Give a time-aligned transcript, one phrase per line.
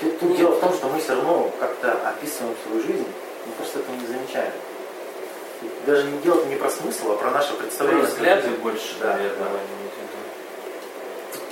[0.00, 3.06] Тут, тут дело в том, что мы все равно как-то описываем свою жизнь,
[3.46, 4.52] мы просто этого не замечаем.
[5.86, 8.04] Даже не дело не про смысл, а про наше представление.
[8.04, 9.56] Про взгляды больше, да, наверное, да.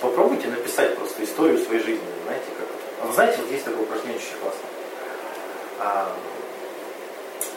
[0.01, 2.67] Попробуйте написать просто историю своей жизни, знаете, как.
[3.01, 4.61] А Вы знаете, вот есть такое упражнение очень классно.
[5.79, 6.13] А,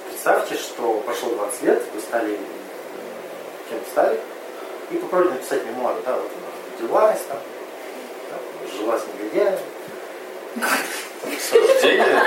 [0.10, 2.38] представьте, что прошло 20 лет, вы стали э,
[3.70, 4.20] кем стали,
[4.92, 7.40] и попробуйте написать мемуары, да, вот она родилась, там,
[8.32, 9.60] да, жила с негодяем,
[11.88, 12.24] Рождения?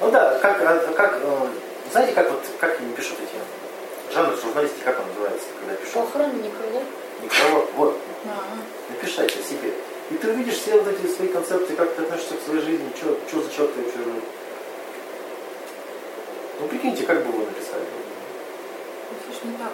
[0.00, 1.48] Ну да, как, а, как э,
[1.90, 5.94] знаете, как вот как они пишут эти жанры журналистики, как он называется, когда пишут?
[5.94, 6.82] Похороны некролог.
[7.22, 8.44] Некролог, вот, А,
[8.90, 9.72] напиши это себе.
[10.10, 13.42] И ты увидишь все вот эти свои концепции, как ты относишься к своей жизни, что
[13.42, 13.98] за человек ты вообще.
[16.60, 17.82] Ну прикиньте, как бы вы написали.
[19.10, 19.72] Ну, слушай, не так.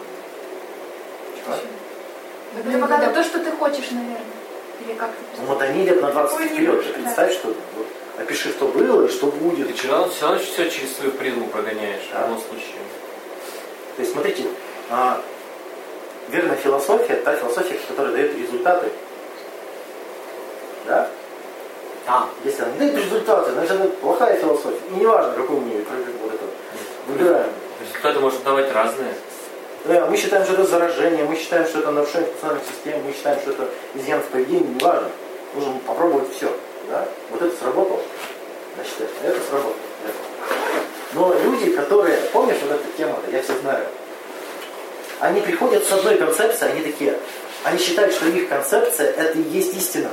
[1.37, 2.71] Чего?
[2.71, 4.44] Это пока то, что ты хочешь, наверное.
[4.81, 6.85] Или как Ну вот они лет на 20 Такое не вперед.
[6.87, 7.87] Ты представь, что вот,
[8.19, 9.69] опиши, что было и что будет.
[9.69, 12.21] Ты все равно, все равно все через свою призму прогоняешь Да.
[12.21, 12.77] в любом случае.
[13.97, 14.45] То есть, смотрите,
[14.91, 15.21] а,
[16.29, 18.89] верная философия, та философия, которая дает результаты.
[20.87, 21.09] Да?
[22.07, 22.29] Да.
[22.45, 24.79] Если она не дает результаты, значит это плохая философия.
[24.91, 25.85] И неважно, какую мы ее
[26.23, 26.45] вот это,
[27.07, 27.51] выбираем.
[27.81, 29.15] Результаты может давать разные.
[29.85, 33.39] Да, мы считаем, что это заражение, мы считаем, что это нарушение функциональных систем, мы считаем,
[33.41, 35.11] что это изъян в поведении, неважно.
[35.55, 36.51] Нужно попробовать все.
[36.89, 37.07] Да?
[37.31, 38.01] Вот это сработало.
[38.77, 39.75] Значит, это, сработало.
[41.13, 43.87] Но люди, которые, помнишь вот эта тема, я все знаю,
[45.21, 47.19] они приходят с одной концепцией, они такие,
[47.63, 50.11] они считают, что их концепция это и есть истина.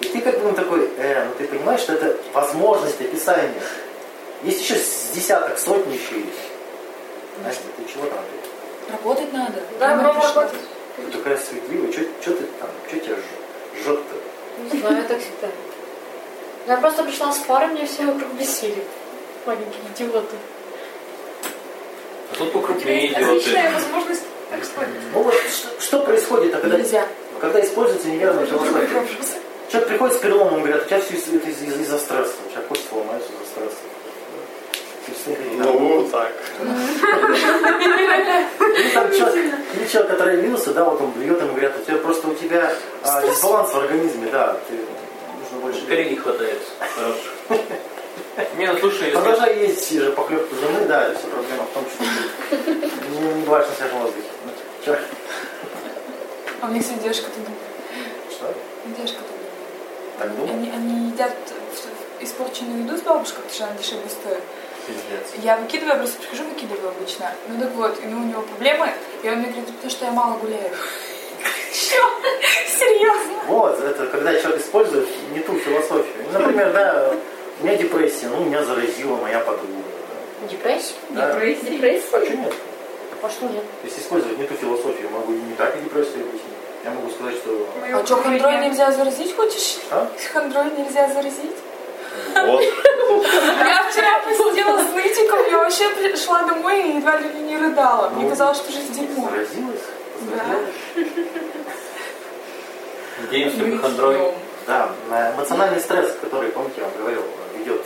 [0.00, 3.60] И ты как бы такой, э, ну ты понимаешь, что это возможность описания.
[4.42, 6.53] Есть еще с десяток, сотни еще есть.
[7.42, 8.18] Настя, ты чего там?
[8.90, 9.62] Работать надо.
[9.80, 10.34] Да, пришло.
[10.42, 10.60] работать.
[10.96, 14.72] ты такая светливая, что ты там, что тебя жжет- жжет-то?
[14.74, 15.48] Не знаю, я так всегда.
[16.66, 18.84] Я просто пришла с парой, мне все вокруг бесили.
[19.46, 20.36] Маленькие идиоты.
[22.32, 23.24] А тут покрупнее идиоты.
[23.24, 24.88] отличная возможность так сказать.
[25.12, 25.34] Ну вот
[25.80, 27.06] что, происходит, когда, Нельзя.
[27.40, 29.06] когда используется неверная философия?
[29.70, 32.32] Человек приходит с переломом, говорят, у тебя все это из- из- из-за стресса.
[32.46, 33.76] У тебя кость сломается из-за стресса.
[35.06, 35.13] Ты с ней ходить надо.
[35.26, 36.32] Ну, так.
[38.76, 42.34] Или там человек, который явился, да, вот он блюет, ему говорят, у тебя просто у
[42.34, 46.60] тебя а, дисбаланс в организме, да, ты, нужно больше Скорее не хватает.
[48.56, 49.10] Не, ну слушай.
[49.12, 52.04] Продолжай есть же похлебку жены, да, все проблема в том, что
[52.50, 54.28] ты не, бываешь на свежем воздухе.
[56.60, 57.50] А у них сегодня девушка туда.
[58.30, 58.54] Что?
[58.96, 59.34] Девушка туда.
[60.18, 60.54] Так думал?
[60.54, 61.32] Они, они едят
[62.20, 64.42] испорченную еду с бабушкой, потому что она дешевле стоит.
[64.86, 65.44] Пиздец.
[65.44, 67.32] Я выкидываю, просто прихожу, выкидываю обычно.
[67.48, 70.10] Ну так вот, и ну, у него проблемы, и он мне говорит, потому что я
[70.12, 70.70] мало гуляю.
[71.72, 71.96] Что?
[72.68, 73.34] Серьезно?
[73.46, 76.26] Вот, это когда человек использует не ту философию.
[76.32, 77.14] Ну, Например, да,
[77.60, 79.82] у меня депрессия, ну, меня заразила моя подруга.
[80.48, 80.94] Депрессия?
[81.10, 81.32] Да.
[81.32, 81.66] Депрессия.
[81.66, 82.06] А Депрессия?
[82.08, 82.52] что нет?
[83.22, 83.64] А что нет?
[83.82, 86.54] Если использовать не ту философию, могу и не так и депрессию объяснить.
[86.84, 87.66] Я могу сказать, что...
[87.92, 89.78] А что, хандрой нельзя заразить, хочешь?
[89.90, 90.06] А?
[90.32, 91.56] Хандрой нельзя заразить?
[92.46, 92.62] Вот.
[92.62, 98.10] Я вчера посидела с нытиком, я вообще пришла домой и едва ли не рыдала.
[98.10, 99.28] Мне Ну, казалось, что жизнь дерьмо.
[99.30, 99.80] Заразилась?
[100.22, 101.02] Да.
[103.20, 104.32] Надеемся, вы хандрой.
[104.66, 107.22] Да, на эмоциональный стресс, который, помните, я вам говорил,
[107.58, 107.82] ведет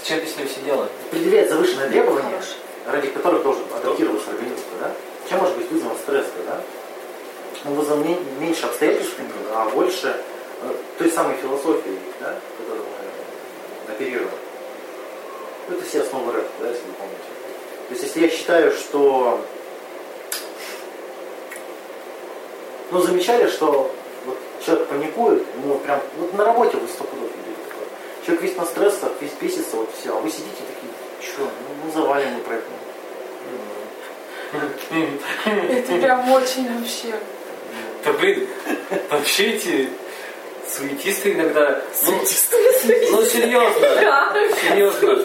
[0.00, 0.88] Зачем ты с ним сидела?
[1.10, 2.56] предъявляет завышенные требования, Хороший.
[2.86, 4.90] ради которых должен адаптироваться организм, да?
[5.28, 6.60] Чем может быть вызван стресс, да?
[7.66, 8.04] Он вызван
[8.40, 9.16] меньше обстоятельств,
[9.54, 10.20] а больше э,
[10.98, 12.84] той самой философии, да, которую
[13.86, 14.30] мы оперируем.
[15.68, 17.22] Ну, Это все основы рэп, да, если вы помните.
[17.88, 19.40] То есть, если я считаю, что...
[22.90, 26.00] Ну, замечали, что вот человек паникует, ему прям...
[26.18, 27.86] Вот на работе вы сто пудов видели такое.
[28.24, 31.92] Человек весь на стрессах, весь бесится, вот все, а вы сидите такие, что, ну, ну
[31.92, 32.64] завалим мы проект.
[35.44, 37.14] Это прям очень вообще.
[38.04, 38.48] Да блин,
[39.10, 39.90] вообще эти
[40.70, 41.80] суетисты иногда...
[42.04, 42.12] Ну,
[43.10, 43.88] ну серьезно,
[44.68, 45.24] серьезно.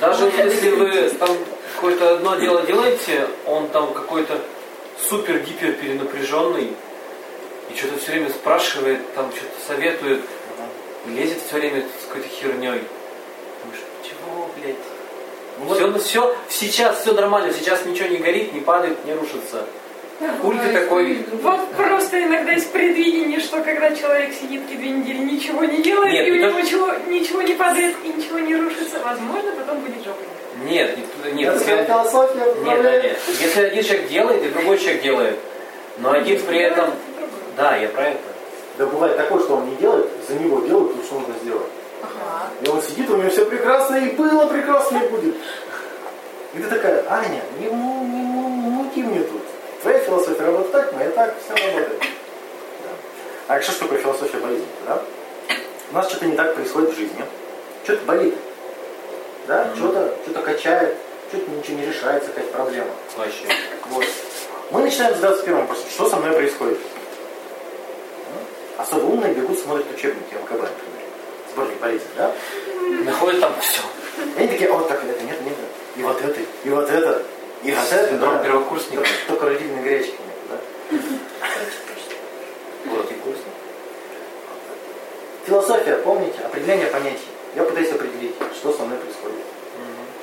[0.00, 1.30] Даже вот если вы там
[1.74, 4.40] какое-то одно дело делаете, он там какой-то
[5.08, 6.72] супер-гипер перенапряженный,
[7.70, 10.20] и что-то все время спрашивает, там что-то советует,
[11.06, 12.82] лезет все время с какой-то херней.
[13.62, 14.76] Думаешь, чего, блядь?
[15.58, 19.12] Ну, вот- Все, ну все, сейчас все нормально, сейчас ничего не горит, не падает, не
[19.12, 19.64] рушится.
[20.42, 21.26] Хуй ты такой...
[21.42, 26.12] Вот просто иногда есть предвидение, что когда человек сидит и две недели ничего не делает,
[26.12, 30.04] Нет, и у него ничего, ничего не падает и ничего не рушится, возможно, потом будет
[30.04, 30.18] жопа.
[30.64, 32.44] Нет, нет, нет, Это если- философия.
[32.64, 33.18] Нет, нет, нет.
[33.40, 35.38] Если один человек делает, и другой человек делает,
[35.98, 36.90] но один при этом
[37.56, 38.18] Да, я про это.
[38.78, 41.68] Да бывает такое, что он не делает, за него делают то, что нужно сделать.
[42.02, 42.50] Ага.
[42.62, 45.34] И он сидит, у него все прекрасно, и было прекрасно, и будет.
[46.54, 49.40] И ты такая, Аня, не, му- не, му- не мути мне тут.
[49.84, 52.00] Твоя философия работает так, моя так, все работает.
[52.00, 53.54] Да.
[53.54, 54.66] А что ж такое философия болезни?
[54.86, 55.02] Да?
[55.90, 57.22] У нас что-то не так происходит в жизни.
[57.84, 58.34] Что-то болит.
[59.46, 59.68] Да?
[59.76, 60.96] Что-то что качает,
[61.28, 62.88] что-то ничего не решается, какая-то проблема.
[63.14, 63.44] Вообще.
[63.90, 64.06] Вот.
[64.70, 66.78] Мы начинаем задаться первым вопросом, что со мной происходит?
[68.32, 71.04] Ну, Особо умные бегут, смотрят учебники МКБ, например.
[71.52, 72.32] Сборник болезней, да?
[73.04, 73.82] Находит там все.
[74.34, 75.56] И они такие, о, так, это нет, нет,
[75.96, 77.22] и вот это, и вот это,
[77.64, 78.08] и вот это.
[78.10, 78.44] Синдром да.
[78.44, 79.02] первокурсника.
[79.02, 80.98] Только, только родильной гречки нет, да?
[82.86, 83.38] Вот и курс.
[85.46, 87.28] Философия, помните, определение понятий.
[87.54, 89.38] Я пытаюсь определить, что со мной происходит.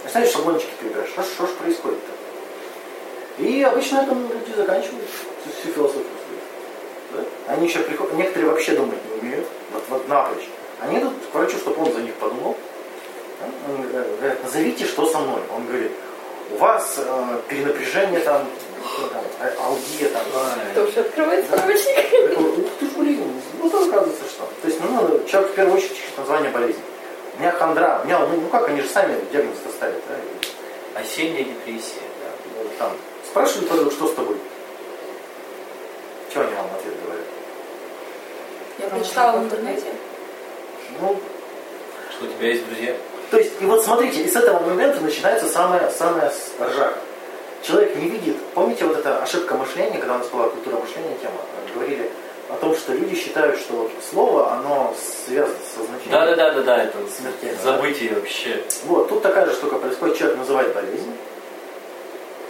[0.04, 2.12] Начинаешь шаблончики перебираешь, что, ж- что ж происходит-то?
[3.44, 6.06] И обычно это люди заканчивают всю, всю философию.
[7.14, 7.24] Да?
[7.48, 10.48] Они еще приходят, некоторые вообще думать не умеют, вот, вот напрочь.
[10.82, 12.58] Они идут к врачу, чтобы он за них подумал.
[13.40, 13.74] Да?
[13.74, 13.82] Он
[14.18, 15.42] говорит, назовите, что со мной.
[15.56, 15.92] Он говорит,
[16.52, 18.46] у вас э, перенапряжение там,
[18.94, 20.24] что там, э, алгия там,
[20.76, 22.12] Тоже открывает справочник.
[22.12, 24.50] я такой, ух ты ж, блин, вот оказывается что.
[24.62, 26.82] То есть, ну, надо, человек в первую очередь ищет название болезни.
[27.38, 31.46] У меня хандра, у меня, ну, ну как, они же сами диагноз ставят, да, Осенняя
[31.46, 32.02] депрессия.
[32.22, 32.64] Да.
[32.64, 32.92] ну, там,
[33.26, 34.36] спрашивают подруг, что с тобой?
[36.32, 37.26] Чего они вам ответ говорят?
[38.80, 39.88] Я прочитала в интернете.
[41.00, 41.18] Ну,
[42.12, 42.96] Что у тебя есть друзья?
[43.32, 46.98] То есть, и вот смотрите, и с этого момента начинается самая, самая ржака.
[47.64, 51.38] Человек не видит, помните вот эта ошибка мышления, когда у нас была культура мышления тема,
[51.74, 52.12] говорили
[52.50, 54.94] о том, что люди считают, что слово, оно
[55.26, 56.12] связано со значением.
[56.12, 57.72] Да, да, да, да, да, это Смертельно, да?
[57.72, 58.64] забытие вообще.
[58.86, 61.16] Вот, тут такая же штука происходит, человек называет болезнь,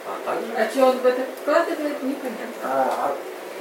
[0.08, 0.52] А также?
[0.58, 2.48] А что он в это вкладывает, непонятно.
[2.64, 3.16] А, а,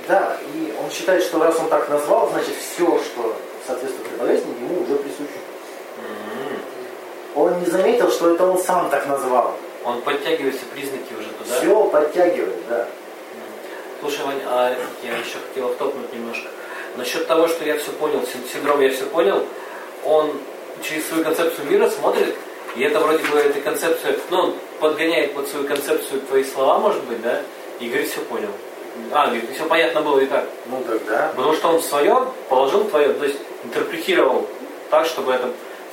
[0.09, 3.37] да, и он считает, что раз он так назвал, значит все, что
[3.67, 5.40] соответствует этой болезни, ему уже присуще.
[7.35, 9.55] Он не заметил, что это он сам так назвал.
[9.85, 11.57] Он подтягивает все признаки уже туда.
[11.61, 12.87] Все подтягивает, да.
[14.01, 16.49] Слушай, Вань, а я еще хотел втопнуть немножко.
[16.97, 19.45] Насчет того, что я все понял, син- синдром я все понял,
[20.05, 20.33] он
[20.83, 22.35] через свою концепцию мира смотрит,
[22.77, 27.03] и это вроде бы эта концепция, ну, он подгоняет под свою концепцию твои слова, может
[27.05, 27.43] быть, да,
[27.79, 28.49] и говорит, все понял.
[29.13, 30.47] А, говорит, все понятно было и так.
[30.67, 31.33] Ну тогда.
[31.37, 34.47] Потому что он свое положил твое, то есть интерпретировал
[34.91, 35.49] так, чтобы это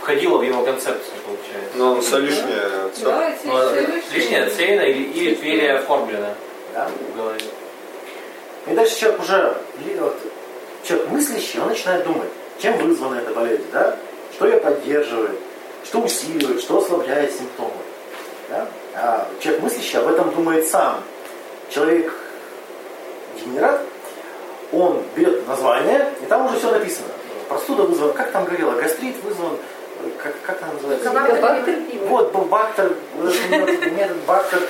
[0.08, 1.76] входило в его концепцию, получается.
[1.78, 3.04] Но он все лишнее отсек.
[3.04, 6.34] Да, эти Ну, лишнее отсеяно или, или переоформлено
[6.74, 6.88] Да.
[6.88, 7.42] в голове.
[8.68, 9.58] И дальше человек уже,
[10.00, 10.18] вот,
[10.84, 13.98] человек мыслящий, он начинает думать, чем вызвана эта болезнь, да?
[14.34, 15.38] Что ее поддерживает,
[15.84, 17.72] что усиливает, что ослабляет симптомы.
[18.50, 18.68] Да?
[18.96, 21.04] А человек мыслящий об этом думает сам.
[21.70, 22.14] Человек
[23.44, 23.82] генерат,
[24.72, 27.10] он берет название, и там уже все написано.
[27.50, 29.58] Простуда вызвана, как там говорила, гастрит вызван,
[30.22, 31.10] как, как там называется?
[31.10, 31.76] Габактер.
[32.08, 32.94] Вот был бактер,
[33.52, 34.62] этот метод, бактер.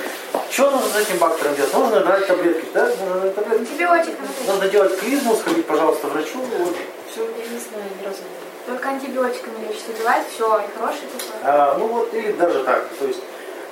[0.50, 1.74] Что нужно с этим бактером делать?
[1.74, 2.86] Нужно брать таблетки, да?
[2.86, 3.60] Нужно брать таблетки.
[3.60, 4.52] Антибиотик надо.
[4.52, 6.38] Нужно делать клизму, сходить, пожалуйста, к врачу.
[6.38, 6.76] Вот,
[7.10, 7.22] все.
[7.22, 11.40] Я не знаю, не Только антибиотиками лечится, бывает, все, и хороший такой.
[11.42, 12.88] А, ну вот, или даже так.
[12.98, 13.20] То есть,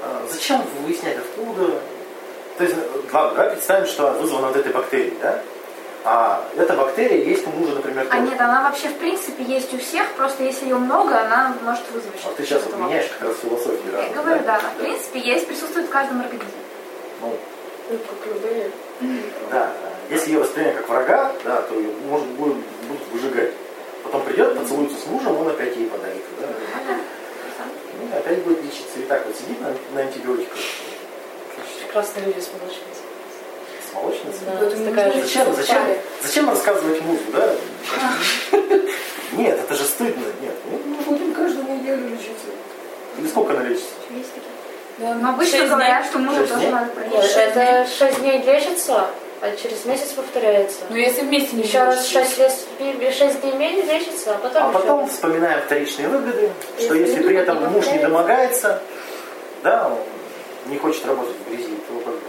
[0.02, 1.80] а, зачем выяснять откуда?
[2.58, 2.76] То есть,
[3.12, 5.40] ладно, давай представим, что вызвано вот этой бактерией, да?
[6.08, 8.22] А эта бактерия есть у мужа, например, А тоже.
[8.30, 12.16] нет, она вообще в принципе есть у всех, просто если ее много, она может вызвать
[12.20, 12.36] что-то.
[12.36, 13.80] ты сейчас вот меняешь как раз философию.
[13.92, 16.52] Я разные, говорю, да, в принципе есть, присутствует в каждом организме.
[17.20, 17.36] Ну,
[17.90, 18.70] Ну, как любые.
[19.50, 19.72] да.
[20.08, 23.52] Если ее воспринимать как врага, да, то ее, может, будут, будут выжигать.
[24.04, 26.22] Потом придет, поцелуется с мужем, он опять ей подарит.
[26.40, 26.46] Да?
[27.98, 29.00] Ну, и опять будет лечиться.
[29.00, 30.56] И так вот сидит на, на антибиотиках.
[31.82, 32.95] Прекрасные люди с молочницей.
[33.96, 34.40] С молочницей.
[34.46, 35.82] Да, это такая же Зачем, зачем,
[36.22, 37.54] зачем рассказывать мужу, да?
[39.32, 40.24] Нет, это же стыдно.
[40.40, 42.46] Нет, мы мы будем каждую неделю лечиться.
[43.18, 43.88] Или сколько она лечится?
[44.10, 44.50] Есть такие.
[44.98, 46.10] Да, Но обычно шесть говорят, дней.
[46.10, 46.72] что мужа Шесть тоже дней?
[46.72, 47.36] надо Нет, проверить.
[47.36, 49.06] это 6 дней лечится,
[49.42, 50.78] а через месяц повторяется.
[50.88, 52.06] Ну, если вместе не Еще раз.
[52.06, 56.94] 6, лет, 6 дней менее лечится, а потом А еще потом вспоминаем вторичные выгоды, что
[56.94, 58.80] Если при этом не муж не домогается,
[59.62, 62.20] да, он не хочет работать в грязи, то как бы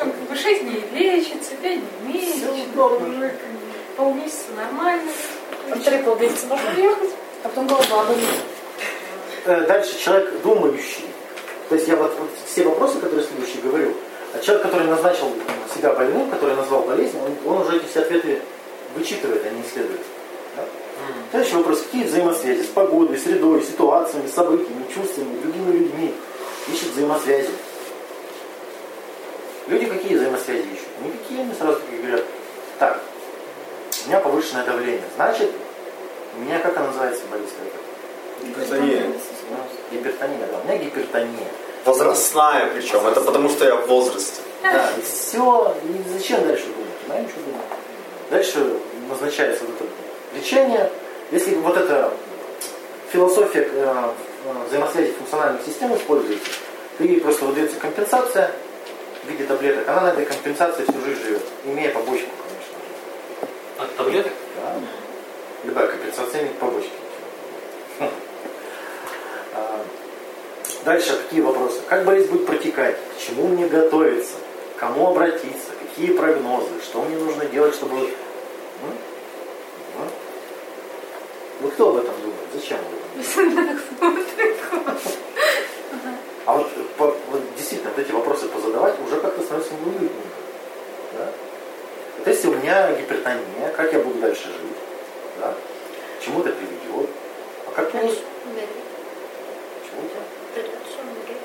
[0.00, 2.48] Там как бы 6 дней лечится, 5 дней месяц,
[3.98, 5.10] полмесяца нормально.
[5.68, 7.10] В три полмесяца можно ехать.
[7.44, 8.24] А потом голова болит.
[9.44, 11.04] Э, Дальше человек думающий.
[11.68, 13.92] То есть я вот, вот все вопросы, которые следующие говорю,
[14.32, 15.34] а человек, который назначил
[15.74, 18.40] себя больным, который назвал болезнь, он, он уже эти все ответы
[18.96, 20.00] вычитывает, а не исследует.
[20.56, 20.64] Да?
[21.30, 21.82] Следующий вопрос.
[21.82, 26.14] Какие взаимосвязи с погодой, средой, ситуациями, событиями, чувствами, другими людьми?
[26.72, 27.50] Ищет взаимосвязи.
[29.70, 30.88] Люди какие взаимосвязи ищут?
[31.04, 32.24] Никакие, они сразу такие говорят,
[34.20, 35.04] повышенное давление.
[35.14, 35.48] Значит,
[36.36, 37.50] у меня как она называется, Борис?
[38.40, 39.00] как Гипертония.
[39.00, 39.12] это?
[39.92, 40.58] Гипертония, да.
[40.58, 41.46] У меня гипертония.
[41.84, 43.06] Возрастная причем.
[43.06, 44.42] Это потому что я в возрасте.
[44.62, 45.76] Да, и все.
[45.84, 46.90] И зачем дальше думать?
[47.06, 47.66] Знаем, что думать.
[48.30, 48.76] Дальше
[49.08, 50.90] назначается вот это лечение.
[51.30, 52.12] Если вот эта
[53.12, 54.12] философия э,
[54.46, 56.50] э, взаимосвязи функциональных систем используется,
[56.98, 58.50] то ей просто выдается компенсация
[59.22, 59.88] в виде таблеток.
[59.88, 63.82] Она на этой компенсации всю жизнь живет, имея побочку, конечно же.
[63.82, 64.32] От таблеток?
[64.56, 64.74] Да.
[65.64, 66.90] Любая компенсация имеет побочки.
[67.98, 68.08] Хм.
[69.54, 69.84] А,
[70.84, 71.80] Дальше какие вопросы?
[71.88, 72.96] Как болезнь будет протекать?
[72.96, 74.34] К чему мне готовиться?
[74.76, 75.72] К Кому обратиться?
[75.82, 76.70] Какие прогнозы?
[76.82, 78.08] Что мне нужно делать, чтобы...
[81.60, 82.48] Вы кто об этом думает?
[82.54, 84.54] Зачем вы об этом думаете?
[86.46, 90.14] А вот, по- вот действительно, вот эти вопросы позадавать уже как-то становится неуютненько.
[91.18, 91.28] Да?
[92.18, 94.76] Вот если у меня гипертония, как я буду дальше жить?
[95.40, 95.54] Да?
[96.18, 97.10] К чему это приведет?
[97.66, 98.02] А как мне...
[98.02, 98.16] Чему
[100.06, 100.20] это?
[100.54, 101.40] Придется умереть.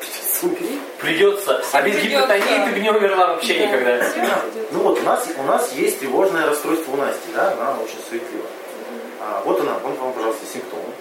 [0.00, 0.80] Придется умереть?
[1.00, 1.62] Придется.
[1.72, 2.26] А без Придется.
[2.26, 4.06] гипертонии ты бы не умерла вообще никогда.
[4.70, 8.46] Ну вот у нас, у нас есть тревожное расстройство у Насти, да, она очень суетлива.
[9.20, 10.92] А, вот она, вот вам, пожалуйста, симптомы.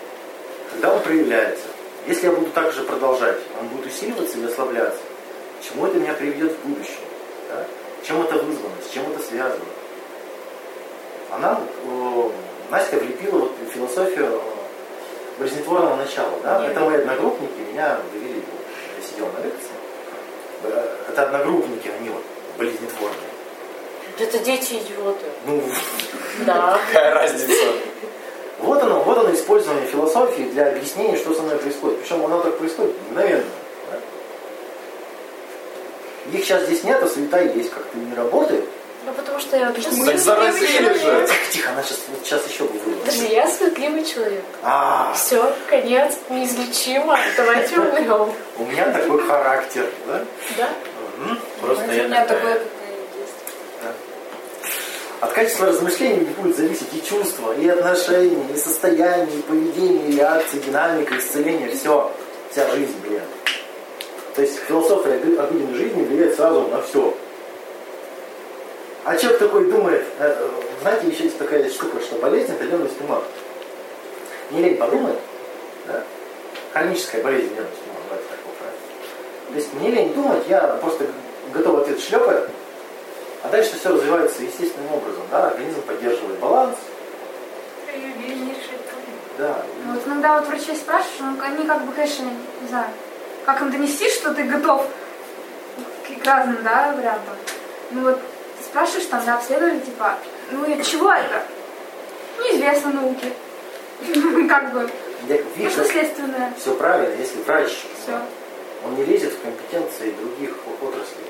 [0.72, 1.66] Когда он проявляется,
[2.08, 5.02] если я буду так же продолжать, он будет усиливаться или ослабляться,
[5.60, 7.00] к чему это меня приведет в будущем?
[7.50, 7.66] да?
[8.06, 9.66] Чем это вызвано, с чем это связано?
[11.32, 12.30] Она, э,
[12.70, 14.42] Настя влепила вот философию
[15.38, 16.40] болезнетворного начала.
[16.44, 16.66] Да?
[16.66, 18.42] Это мои одногруппники меня довели,
[18.98, 19.72] я сидел на лекции.
[20.64, 22.24] Э, Это одногруппники, они вот
[22.58, 23.18] болезнетворные.
[24.20, 25.26] Это дети идиоты.
[25.46, 25.62] Ну,
[26.46, 26.80] Да.
[26.88, 27.54] Какая разница?
[28.60, 32.02] Вот оно, вот оно использование философии для объяснения, что со мной происходит.
[32.02, 33.44] Причем оно так происходит мгновенно.
[33.92, 33.98] да.
[36.38, 38.66] Их сейчас здесь нет, а суета есть, как-то не работает.
[39.06, 41.28] Ну потому что я вообще Так заразили же.
[41.28, 43.00] Тихо, тихо, она сейчас, вот сейчас еще вырвалась.
[43.06, 44.44] Подожди, я суетливый человек.
[44.64, 47.18] А, Все, конец, неизлечимо.
[47.38, 48.34] Давайте умрем.
[48.58, 50.26] у меня такой характер, да?
[50.58, 50.70] Да?
[51.62, 52.60] Просто У я меня такая.
[55.20, 60.16] От качества размышлений не будет зависеть и чувства, и отношения, и состояние, и поведение, и
[60.18, 62.12] реакции, динамика, исцеление, все.
[62.52, 63.22] Вся жизнь, блин.
[64.36, 67.16] То есть философия обы- обыденной жизни влияет сразу на все.
[69.04, 70.50] А человек такой думает, э, э,
[70.82, 73.24] знаете, еще есть такая штука, что болезнь это ленность ума.
[74.52, 75.18] Не лень подумать,
[75.88, 76.04] да?
[76.74, 78.38] Хроническая болезнь ленность ума, давайте так.
[79.50, 81.06] То есть мне лень думать, я просто
[81.54, 82.50] готов ответ шлепать,
[83.48, 86.76] а дальше все развивается естественным образом, да, организм поддерживает баланс,
[89.38, 89.64] да.
[89.86, 92.26] Ну, Вот иногда вот врачей спрашиваешь, ну, они как бы, конечно,
[92.62, 92.88] не знаю,
[93.46, 94.86] как им донести, что ты готов
[96.04, 97.36] к, разным, да, вариантам.
[97.92, 98.20] Ну вот
[98.58, 100.16] ты спрашиваешь там, да, обследовали, типа,
[100.52, 101.44] ну и чего это?
[102.40, 103.32] Неизвестно науке.
[104.50, 104.90] Как бы,
[105.28, 106.54] Я, ну что следственное.
[106.60, 107.72] все правильно, если врач,
[108.84, 111.26] он не лезет в компетенции других отраслей,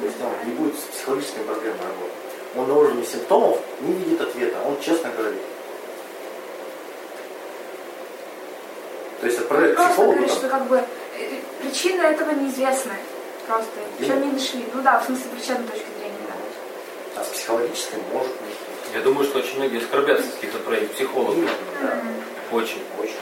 [0.00, 2.28] то есть он не будет с психологическими проблемами работать.
[2.56, 5.40] Он на уровне симптомов не видит ответа, он честно говорит.
[9.20, 12.94] То есть отправляет к Просто психологу, говорит, что как бы э, причины этого неизвестны.
[13.46, 13.80] Просто.
[13.98, 14.64] Еще не нашли.
[14.74, 17.20] Ну да, в смысле причинной точки зрения, да.
[17.20, 18.94] а с психологической может быть.
[18.94, 21.42] Я думаю, что очень многие оскорбятся, если их отправить к психологу.
[21.82, 22.00] Да,
[22.52, 22.82] Очень.
[22.98, 23.16] очень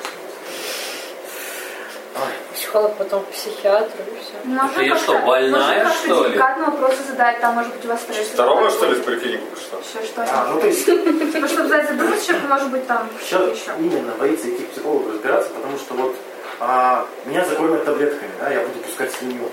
[2.66, 4.32] Психолог, потом к психиатру и все.
[4.44, 6.30] Можно я что, больная, можно что ли?
[6.30, 8.26] деликатно вопросы задать, там, может быть, у вас стресс.
[8.26, 9.78] Второго, что ли, в поликлинику пришла?
[9.78, 10.84] Еще что А, ну то есть
[11.32, 13.70] Типа, чтобы за задуматься, человек, может быть, там Сейчас еще.
[13.78, 16.16] именно боится идти к психологу разбираться, потому что вот
[16.58, 19.48] а, меня закормят таблетками, да, я буду пускать слюню.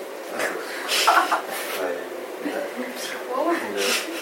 [2.44, 2.52] Да.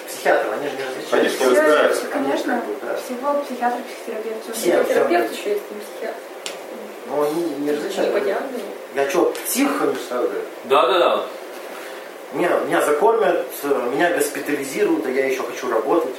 [0.10, 1.10] Психиатры, они же не различают.
[1.12, 2.06] Конечно, не разбираются.
[2.08, 2.62] Конечно.
[3.06, 4.44] Психолог, психиатр, психотерапевт.
[4.44, 4.54] всё.
[4.54, 5.40] Все, Терапевт все.
[5.40, 6.18] еще есть, не психиатр.
[7.08, 8.14] Но они не различают.
[8.14, 8.64] Не по диагнозу.
[8.96, 10.46] Я что, псих, они же сразу говорят.
[10.66, 11.26] Да, да, да.
[12.34, 13.46] Меня, меня закормят,
[13.94, 16.16] меня госпитализируют, а я еще хочу работать.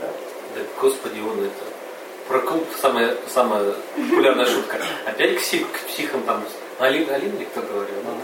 [0.00, 0.08] Да?
[0.56, 1.64] Да, господи, он это.
[2.28, 4.78] Про клуб самая, самая популярная шутка.
[5.04, 6.44] Опять к, псих, к психам там.
[6.78, 7.96] Алина, Алина ли кто говорил?
[8.04, 8.20] Ну, Мгм.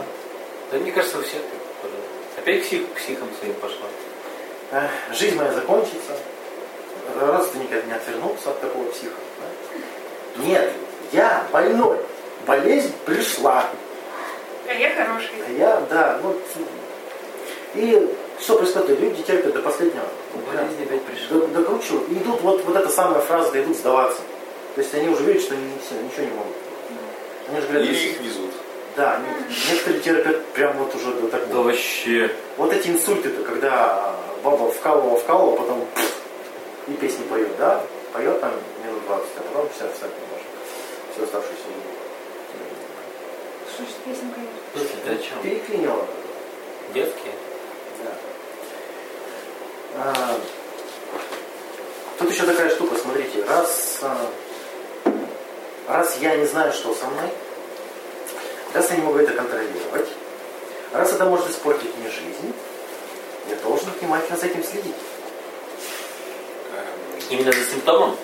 [0.73, 1.91] Да мне кажется, все так.
[2.39, 3.87] Опять к, псих, к психам своим пошла.
[4.73, 6.13] Эх, Жизнь моя закончится,
[7.21, 9.15] родственники от меня отвернутся от такого психа.
[9.41, 10.43] да?
[10.45, 10.73] Нет,
[11.13, 11.99] я больной.
[12.47, 13.65] Болезнь пришла.
[14.69, 15.31] А я хороший.
[15.47, 16.41] А я, да, вот.
[17.75, 19.01] И что происходит?
[19.01, 20.05] Люди терпят до последнего.
[20.47, 21.39] Болезнь опять пришла.
[21.41, 22.09] До- Докручивают.
[22.11, 24.21] И идут, вот, вот эта самая фраза, да идут сдаваться.
[24.75, 26.53] То есть они уже видят, что они все, ничего не могут.
[27.49, 28.51] Они же говорят, Или их везут.
[28.97, 29.21] да,
[29.71, 31.63] некоторые терпят прям вот уже до Да такого.
[31.65, 32.31] вообще.
[32.57, 35.87] Вот эти инсульты-то, когда баба вкалывала, вкалывала, потом
[36.89, 38.53] и песни поет, да, поет там
[38.85, 40.47] минут 20, а потом все встать не может.
[41.15, 41.63] Все оставшееся
[43.67, 43.75] время.
[43.75, 44.41] Что ж песенка
[45.05, 45.43] Ты о чем?
[45.43, 46.07] Переклинило.
[46.95, 47.33] Детские?
[48.05, 48.13] Да.
[49.99, 50.39] А,
[52.19, 54.31] тут еще такая штука, смотрите, раз, а,
[55.89, 57.31] раз я не знаю, что со мной,
[58.75, 60.09] раз я не могу это контролировать,
[60.93, 62.55] раз это может испортить мне жизнь,
[63.49, 64.95] я должен внимательно за этим следить.
[67.31, 68.17] Именно за симптомом?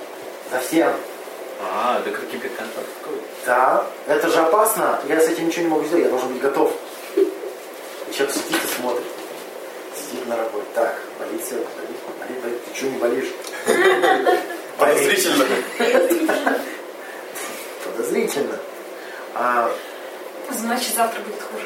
[0.52, 0.94] За всем.
[1.62, 3.18] А, это как гиперконтакт такой.
[3.46, 6.72] Да, это же опасно, я с этим ничего не могу сделать, я должен быть готов.
[7.16, 9.04] И человек сидит и смотрит.
[9.96, 10.66] Сидит на работе.
[10.74, 12.64] Так, болит все, болит, болит, болит.
[12.64, 13.28] Ты что не болишь?
[14.78, 15.44] Подозрительно.
[17.84, 18.58] Подозрительно.
[19.34, 19.70] А,
[20.50, 21.64] Значит, завтра будет хуже.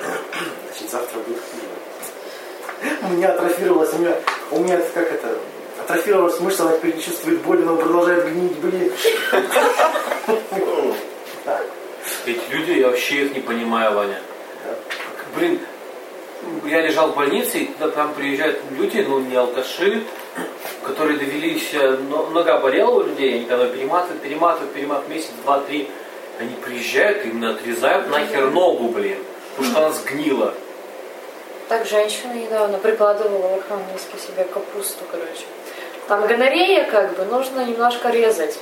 [0.71, 2.93] значит, завтра будет хуже.
[3.03, 4.15] У меня атрофировалась, у меня,
[4.51, 5.39] у меня как это,
[5.91, 8.93] атрофировалась мышца, она теперь не чувствует боли, но продолжает гнить, блин.
[12.27, 14.21] Эти люди, я вообще их не понимаю, Ваня.
[15.37, 15.61] Блин,
[16.65, 20.03] я лежал в больнице, и туда прям приезжают люди, ну не алкаши,
[20.85, 25.61] которые довелись, э, но- нога болела у людей, они там перематывают, перематывают, перематывают месяц, два,
[25.61, 25.89] три.
[26.41, 29.19] Они приезжают и именно отрезают нахер ногу, блин,
[29.57, 30.53] потому что она сгнила.
[31.69, 35.45] Так женщина недавно прикладывала в Архангельске себе капусту, короче.
[36.09, 38.59] Там гонорея как бы, нужно немножко резать.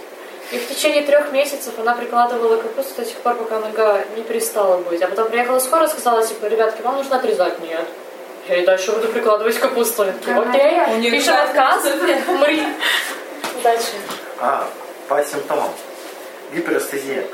[0.50, 4.78] И в течение трех месяцев она прикладывала капусту до тех пор, пока нога не перестала
[4.78, 5.02] быть.
[5.02, 7.58] А потом приехала скоро, сказала, типа, ребятки, вам нужно отрезать.
[7.60, 7.84] Нет.
[8.48, 10.02] Я и дальше буду прикладывать капусту.
[10.02, 11.84] Окей, У них пишем отказ,
[12.40, 12.62] мри.
[13.62, 13.92] Дальше.
[14.38, 14.68] А,
[15.08, 15.70] по симптомам.
[16.52, 17.24] Гиперэстезия.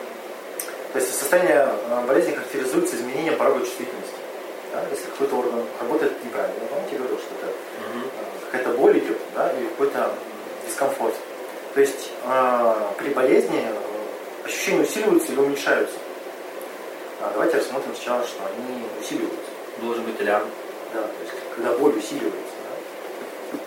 [0.92, 4.14] То есть состояние э, болезни характеризуется изменением порога чувствительности.
[4.72, 4.82] Да?
[4.90, 6.54] Если какой-то орган работает неправильно.
[6.60, 7.52] Я помните, я говорил, что это
[8.50, 10.12] какая-то боль идет, да, или какой-то
[10.66, 11.14] дискомфорт.
[11.74, 15.96] То есть э, при болезни э, ощущения усиливаются или уменьшаются.
[17.20, 19.38] А, давайте рассмотрим сначала, что они усиливаются.
[19.80, 20.42] Должен быть ляг.
[20.92, 22.34] Да, то есть когда боль усиливается.
[23.52, 23.58] да.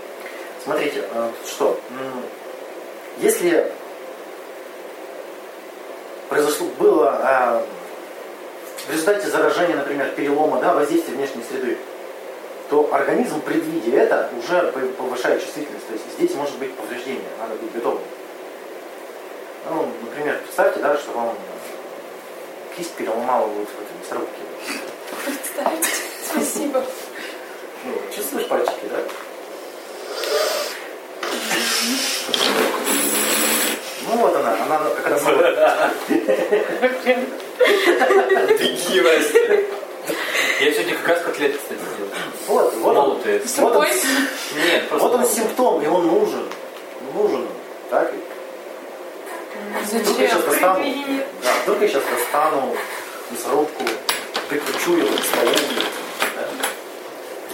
[0.64, 1.80] Смотрите, э, что,
[3.20, 3.72] если
[6.28, 7.66] произошло, было э,
[8.88, 11.78] в результате заражения, например, перелома, да, воздействия внешней среды,
[12.74, 15.86] то организм, предвидя это, уже пов- повышает чувствительность.
[15.86, 18.02] То есть здесь может быть повреждение, надо быть готовым.
[19.70, 24.42] Ну, например, представьте, да, что вам э, кисть переломала вот в этой мясорубке.
[26.26, 26.84] Спасибо.
[27.86, 28.98] Ну, чувствуешь пальчики, да?
[34.10, 35.24] Ну вот она, она как раз
[38.60, 39.83] Беги, Настя.
[40.60, 42.12] Я сегодня как раз котлеты, кстати, сделал.
[42.48, 43.42] Вот, вот он, Молотые.
[43.58, 45.08] вот он, Нет, просто...
[45.08, 46.48] вот он симптом, и он нужен.
[47.14, 47.48] Нужен он,
[47.90, 48.14] так?
[48.14, 48.18] И
[49.98, 50.52] Вдруг я сейчас Зачем?
[50.52, 50.86] достану,
[51.44, 52.76] да, вдруг я сейчас достану
[53.32, 53.84] мясорубку,
[54.50, 55.52] прикручу ее к столу.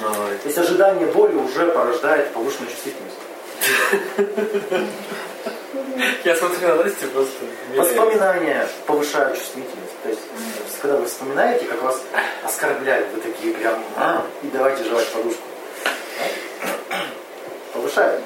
[0.01, 0.11] да.
[0.11, 3.17] То есть ожидание боли уже порождает повышенную чувствительность.
[6.23, 7.45] Я смотрю на Настю просто...
[7.75, 9.93] Воспоминания повышают чувствительность.
[10.03, 10.21] То есть,
[10.81, 12.01] когда вы вспоминаете, как вас
[12.43, 15.41] оскорбляют, вы такие прям, «А, и давайте жевать подушку.
[16.19, 16.97] Да?
[17.73, 18.21] Повышает.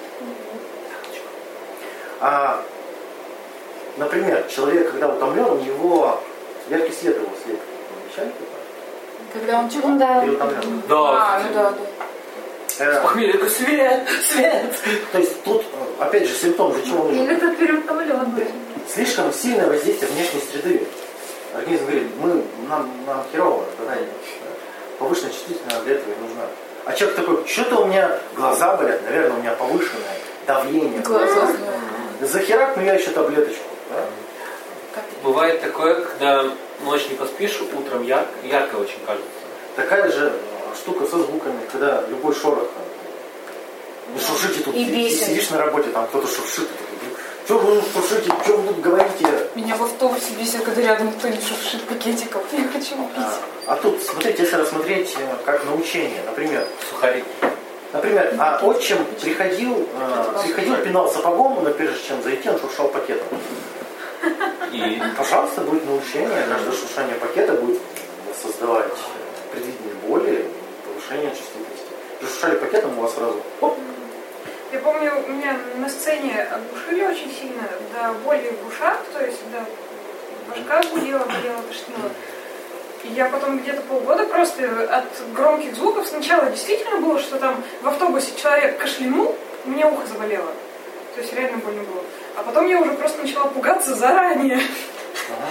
[2.19, 2.61] А,
[3.97, 6.21] например, человек, когда утомлен, у него
[6.69, 7.27] яркий свет его.
[7.45, 9.33] Замечали такое?
[9.33, 9.97] Когда он чего?
[9.97, 10.23] Да.
[10.87, 11.77] Да, А, ну да, да.
[12.79, 14.73] Э, Похмелье, такой свет, свет.
[15.11, 17.23] то есть тут, э, опять же, симптом для чего нужен?
[17.23, 18.47] Или это переутомленный.
[18.91, 20.87] Слишком сильное воздействие внешней среды.
[21.53, 24.09] Организм говорит, мы, нам, нам херово, нет.
[24.99, 26.43] Повышенная чувствительность для этого и нужна.
[26.85, 30.99] А человек такой, что-то у меня глаза болят, наверное, у меня повышенное давление.
[31.01, 31.47] Глаза.
[32.21, 33.63] Захерак, ну я еще таблеточку.
[33.89, 35.01] да?
[35.23, 36.45] Бывает такое, когда
[36.81, 39.27] ночь не поспишь, утром ярко, ярко очень кажется.
[39.75, 40.33] Такая же
[40.75, 42.67] штука со звуками, когда любой шорох.
[42.67, 45.27] там, Вы шуршите тут, И ты- ты бесит.
[45.27, 46.67] сидишь на работе, там кто-то шуршит,
[47.45, 49.49] что вы тут шуршите, что вы тут говорите?
[49.55, 52.41] Меня в автобусе бесит, когда рядом кто не шуршит пакетиков.
[52.53, 53.39] Я хочу А, пить.
[53.67, 57.25] а тут, смотрите, если рассмотреть э, как научение, например, Сухарик.
[57.91, 63.27] Например, а отчим приходил, э, приходил, пинал сапогом, но прежде чем зайти, он шуршал пакетом.
[64.71, 67.79] И Пожалуйста, будет научение, каждое шуршание пакета будет
[68.41, 68.87] создавать
[69.51, 70.45] предвидение боли,
[70.85, 71.85] повышение чувствительности.
[72.21, 73.77] Шуршали пакетом, у вас сразу оп,
[74.73, 77.61] Я помню, у меня на сцене оглушили очень сильно
[77.93, 79.63] до боли в ушах, то есть до
[80.49, 82.09] башка гудела, болела, тошнила.
[83.03, 85.05] И я потом где-то полгода просто от
[85.35, 90.51] громких звуков сначала действительно было, что там в автобусе человек кашлянул, у меня ухо заболело.
[91.13, 92.01] То есть реально больно было.
[92.35, 94.59] А потом я уже просто начала пугаться заранее.
[95.29, 95.49] Ага.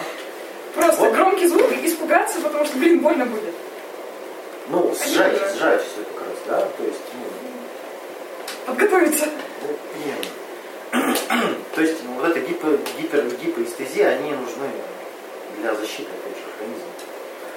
[0.75, 1.13] Просто Вот.
[1.13, 3.55] громкий звук, испугаться, потому что, блин, больно будет.
[4.67, 6.61] Ну, сжать, сжать все как раз, да?
[6.77, 7.32] То есть, ну,
[8.67, 9.27] Подготовиться.
[11.75, 14.69] То есть ну, вот эта гипо, гипер, гипоэстезия, они нужны
[15.59, 16.89] для защиты опять же, организма.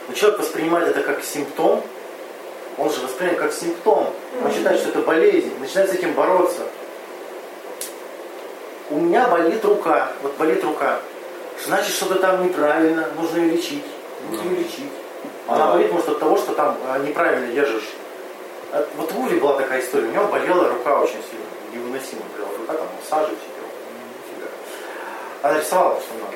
[0.08, 1.84] Но человек воспринимает это как симптом,
[2.78, 4.08] он же воспринимает как симптом.
[4.44, 6.64] Он считает, что это болезнь, начинает с этим бороться.
[8.90, 11.00] У меня болит рука, вот болит рука.
[11.66, 13.86] Значит, что-то там неправильно, нужно ее лечить.
[14.30, 14.92] Нужно ее лечить.
[15.48, 17.90] Она болит, может, от того, что там а, неправильно держишь.
[18.72, 22.58] А Вот у Вули была такая история, у него болела рука очень сильно, невыносимо болела
[22.58, 23.50] рука, там массажи все.
[24.34, 24.50] Нифига.
[25.44, 26.36] Она рисовала, что надо.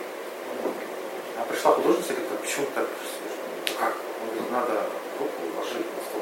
[1.37, 3.37] А пришла художница и говорит, «А почему ты так рисуешь?
[3.67, 3.93] «Ну, Как?
[4.21, 4.73] Он говорит, надо
[5.19, 6.21] руку ложить на стол.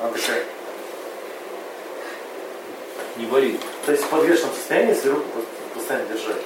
[0.00, 0.44] Она такая,
[3.16, 3.60] Не болит.
[3.84, 6.42] то есть в подвешенном состоянии, если руку по- постоянно держать,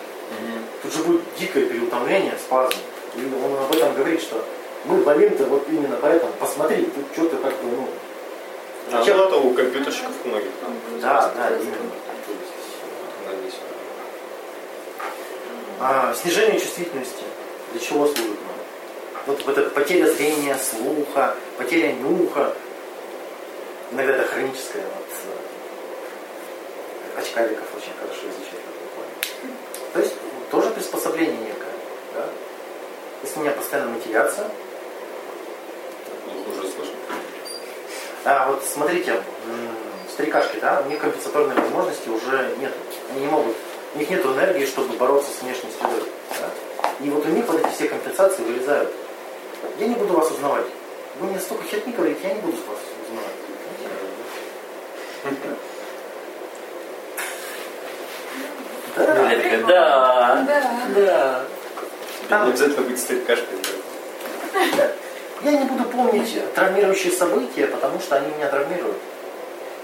[0.82, 2.76] тут же будет дикое переутомление, спазм.
[3.14, 4.42] И он об этом говорит, что
[4.84, 6.32] мы болим-то вот именно поэтому.
[6.38, 7.88] Посмотри, тут что-то как бы, ну,
[8.92, 10.50] А Чем- ну, это у компьютерщиков многих.
[11.00, 11.76] да, да, именно.
[12.26, 12.52] То есть,
[13.26, 13.54] Надеюсь.
[15.80, 17.22] А, снижение чувствительности.
[17.72, 18.56] Для чего служит нам?
[19.26, 22.54] Вот, вот эта потеря зрения, слуха, потеря нюха.
[23.92, 24.82] Иногда это хроническая.
[24.82, 25.06] Вот,
[27.16, 29.56] э, очкариков очень хорошо изучать в этом плане.
[29.94, 30.14] То есть
[30.50, 31.72] тоже приспособление некое.
[32.14, 32.24] Да?
[33.22, 34.48] Если у меня постоянно мотивация,
[36.26, 36.94] Ну, хуже слышно.
[38.24, 39.20] А вот смотрите,
[40.12, 42.72] старикашки, да, у них компенсаторной возможности уже нет.
[43.10, 43.56] Они не могут,
[43.94, 46.08] у них нет энергии, чтобы бороться с внешней средой.
[46.40, 46.48] да.
[47.04, 48.92] И вот у них вот эти все компенсации вылезают.
[49.78, 50.66] Я не буду вас узнавать.
[51.18, 53.32] Вы мне столько херни говорите, я не буду вас узнавать.
[58.96, 60.44] Да, Редко, да.
[60.46, 60.62] Да.
[60.94, 61.44] Да.
[62.28, 63.58] Тебе не обязательно быть старикашкой.
[63.62, 63.81] да.
[65.44, 68.96] Я не буду помнить травмирующие события, потому что они меня травмируют.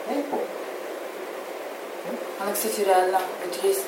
[0.09, 0.47] Я не помню.
[2.40, 3.85] Она, кстати, реально, вот есть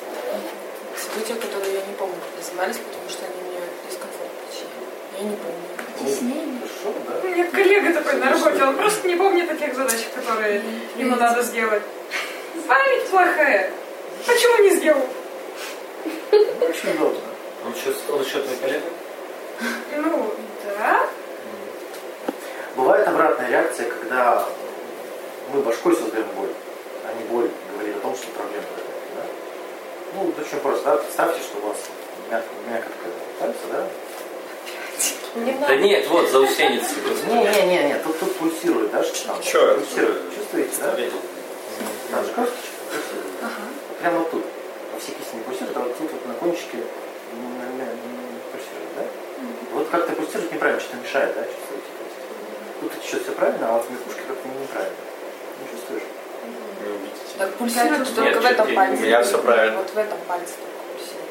[0.97, 4.87] события, которые я не помню, как назывались, потому что они мне дискомфорт причиняли.
[5.17, 5.71] Я не помню.
[5.99, 6.51] Теснее.
[6.59, 7.27] Хорошо, да.
[7.27, 10.61] У меня коллега такой на работе, он просто не помнит о тех задачах, которые
[10.97, 11.83] ему надо сделать.
[12.67, 13.71] Память плохая.
[14.25, 15.07] Почему не сделал?
[16.31, 17.19] Очень удобно.
[17.65, 18.85] Он еще, он еще твой коллега?
[19.95, 20.33] Ну,
[20.65, 21.07] да.
[22.75, 24.45] Бывает обратная реакция, когда
[25.53, 26.49] мы башкой создаем боль,
[27.05, 29.15] а не боль говорит о том, что проблема какая-то.
[29.15, 29.23] Да?
[30.13, 30.85] Ну, очень просто.
[30.85, 30.97] Да?
[30.97, 31.77] Представьте, что у вас
[32.29, 33.87] мягко, мягко такая пальца, да?
[35.35, 35.75] Не Да надо.
[35.77, 36.95] нет, вот заусеницы.
[37.27, 39.41] Не-не-не, тут, тут пульсирует, да, что там?
[39.41, 39.79] Чё это?
[39.81, 40.35] Пульсирует.
[40.35, 40.95] Чувствуете, да?
[42.11, 42.31] Там же.
[42.35, 42.49] Вот
[44.01, 44.45] Прямо вот тут.
[44.93, 46.77] Во все кисти не пульсирует, а вот тут вот на кончике
[48.51, 49.03] пульсирует, да?
[49.73, 51.87] Вот как-то пульсирует неправильно, что-то мешает, да, чувствуете?
[52.81, 54.95] Тут еще все правильно, а вот в верхушке как-то неправильно.
[55.61, 56.03] Не чувствуешь?
[56.83, 57.37] Не увидите.
[57.37, 58.97] Так пульсирует только в этом пальце.
[58.97, 59.77] у меня всё правильно.
[59.77, 61.29] Вот в этом пальце только пульсирует.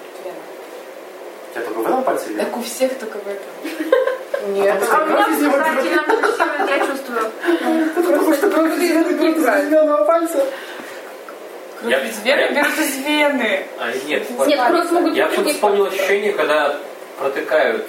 [1.50, 2.38] У тебя только в этом пальце или?
[2.38, 4.52] Так у всех только в этом.
[4.54, 4.82] Нет.
[4.90, 7.32] А у меня обязательно пульсирует, я чувствую.
[7.96, 10.46] Потому что кровь из разъединенного пальца.
[11.80, 13.66] Кровь Я- из вены я- берут из вены.
[13.78, 16.76] А, нет, Нет, кровь могут я вспомнил ощущение, когда
[17.18, 17.86] протыкают.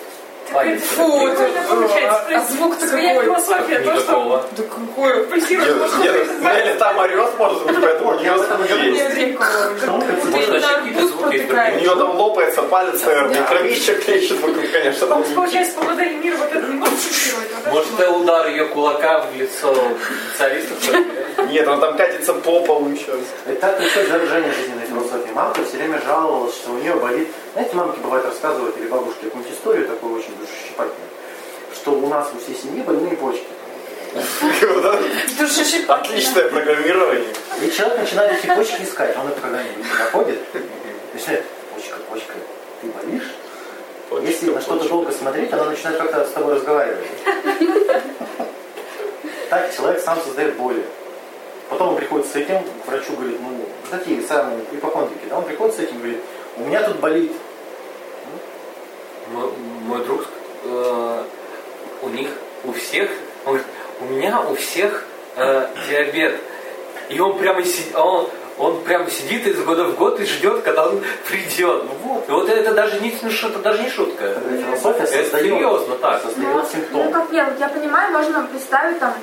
[0.51, 2.25] Фу, это- получается.
[2.35, 3.23] а звук-то какой?
[3.23, 4.45] философия, то, что.
[4.57, 5.23] Да какое?
[5.23, 9.37] пульсирует, можно Нелли там орет, может быть, поэтому у нее есть.
[10.63, 15.23] Арбуз звуки У нее там лопается палец, наверное, кровища клещет вокруг, конечно, там.
[15.35, 16.93] Получается, по модели мира вот это не может
[17.61, 18.03] это Может, что?
[18.03, 19.73] это удар ее кулака в лицо
[20.29, 20.77] специалистов?
[21.49, 23.13] Нет, он там катится по полу еще.
[23.47, 25.31] И так происходит заражение жизненной философии.
[25.33, 27.27] Мамка все время жаловалась, что у нее болит.
[27.53, 31.09] Знаете, мамки бывает рассказывают, или бабушки какую-нибудь историю такую очень душесчипательную,
[31.75, 33.45] что у нас у всей семьи больные почки.
[35.87, 37.27] Отличное программирование.
[37.61, 39.17] И человек начинает эти почки искать.
[39.17, 40.39] Он это когда-нибудь находит,
[41.13, 41.43] начинает,
[41.75, 42.33] почка, почка,
[42.81, 43.31] ты болишь?
[44.23, 47.07] Если на что-то долго смотреть, она начинает как-то с тобой разговаривать.
[49.49, 50.85] Так человек сам создает боли.
[51.69, 55.75] Потом он приходит с этим, к врачу говорит, ну, такие самые ипохондрики, да, он приходит
[55.75, 56.19] с этим, говорит,
[56.57, 57.31] у меня тут болит.
[59.33, 59.49] Мой,
[59.85, 60.25] мой друг,
[60.65, 61.23] э,
[62.01, 62.29] у них,
[62.65, 63.09] у всех,
[63.45, 63.67] он говорит,
[64.01, 66.39] у меня у всех э, диабет.
[67.09, 70.87] И он прямо сидит, он, он прямо сидит из года в год и ждет, когда
[70.87, 71.83] он придет.
[71.83, 72.27] Ну вот.
[72.27, 74.25] И вот это даже не это даже не шутка.
[74.25, 76.21] Это философия Это создает, серьезно так.
[76.21, 77.11] создает Ну, симптом.
[77.11, 79.13] как я, вот я понимаю, можно представить там,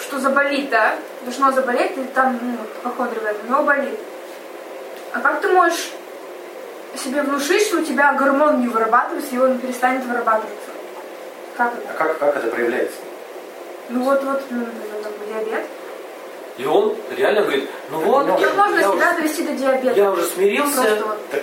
[0.00, 0.96] что заболит, да?
[1.22, 3.98] Должно заболеть, и там, ну, походу, этом, но болит.
[5.12, 5.90] А как ты можешь
[7.00, 10.70] себе внушить, что у тебя гормон не вырабатывается, и он перестанет вырабатываться?
[11.56, 11.88] Как это?
[11.90, 12.98] А как, как это проявляется?
[13.88, 14.66] Ну вот, вот, ну,
[15.26, 15.64] диабет.
[16.58, 20.00] И он реально говорит, ну вот, Ну, Как можно я, себя уже, довести до диабета?
[20.00, 21.42] я уже смирился, Просто вот Так,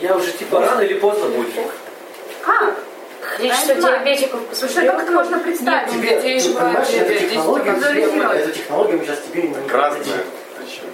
[0.00, 1.54] я уже типа рано или поздно будет.
[2.44, 2.74] Как?
[3.38, 3.80] Знаю.
[3.80, 5.20] диабетиков Слушай, как это посмотрел?
[5.20, 5.92] можно представить?
[5.92, 10.04] Нет, тебе, ты понимаешь, технология, есть такая эта технология мы сейчас тебе не Разные
[10.58, 10.90] причины.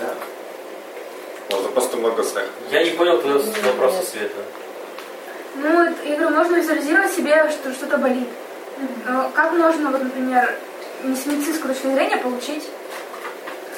[0.00, 0.06] Да.
[0.06, 0.14] да.
[1.56, 2.46] Можно просто много сахара.
[2.72, 4.34] Я не понял твоего вопроса, Света.
[5.54, 8.28] Ну, я говорю, можно визуализировать себе, что что-то болит.
[9.06, 10.56] Но как можно, вот, например,
[11.04, 12.68] не с медицинской точки зрения получить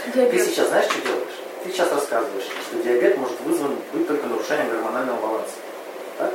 [0.05, 0.47] Ты диабет?
[0.47, 1.37] сейчас знаешь, что делаешь?
[1.63, 5.55] Ты сейчас рассказываешь, что диабет может вызван быть только нарушением гормонального баланса.
[6.19, 6.33] Так?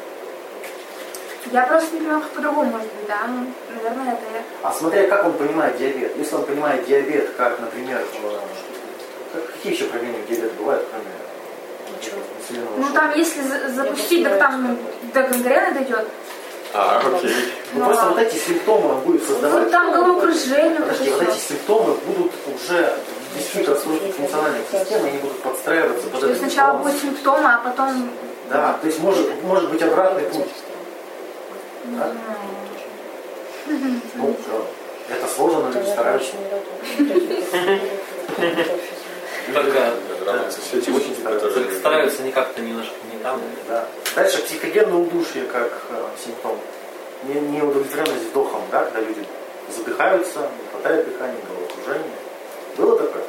[1.52, 3.20] Я просто не понимаю, как по-другому может быть, да?
[3.28, 4.42] Ну, наверное, это я.
[4.64, 6.16] А смотря как он понимает диабет.
[6.16, 8.40] Если он понимает диабет как, например, э,
[9.34, 11.06] как- какие еще проявления диабета бывают, кроме
[12.14, 14.78] Инсулинового Ну, там, если за- запустить, так там
[15.14, 16.08] до гангрены дойдет.
[16.74, 17.32] А, окей.
[17.74, 19.64] Ну, Ну, просто вот эти симптомы он будет создавать.
[19.66, 22.94] Ну, там головокружение, вот Подожди, вот эти симптомы будут уже
[23.36, 26.88] вести расстройство функциональных систем, они будут подстраиваться под То есть сначала баланс.
[26.88, 28.10] будут симптомы, а потом...
[28.50, 30.48] Да, то есть может, может быть обратный путь.
[31.86, 32.12] Да?
[34.16, 34.36] Ну,
[35.10, 36.34] это сложно, но люди стараются.
[41.54, 43.40] Только стараются не как-то немножко не там.
[43.68, 43.88] Да.
[44.16, 46.60] Дальше психогенное удушье как э, симптом.
[47.24, 49.24] Не- Неудовлетворенность вдохом, да, когда люди
[49.76, 52.12] задыхаются, не хватает дыхания, головокружение.
[52.78, 53.24] Было такое?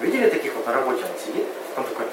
[0.00, 2.06] Видели таких вот на работе он сидит, он такой,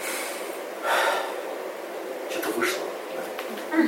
[2.29, 2.83] что-то вышло.
[3.15, 3.81] да.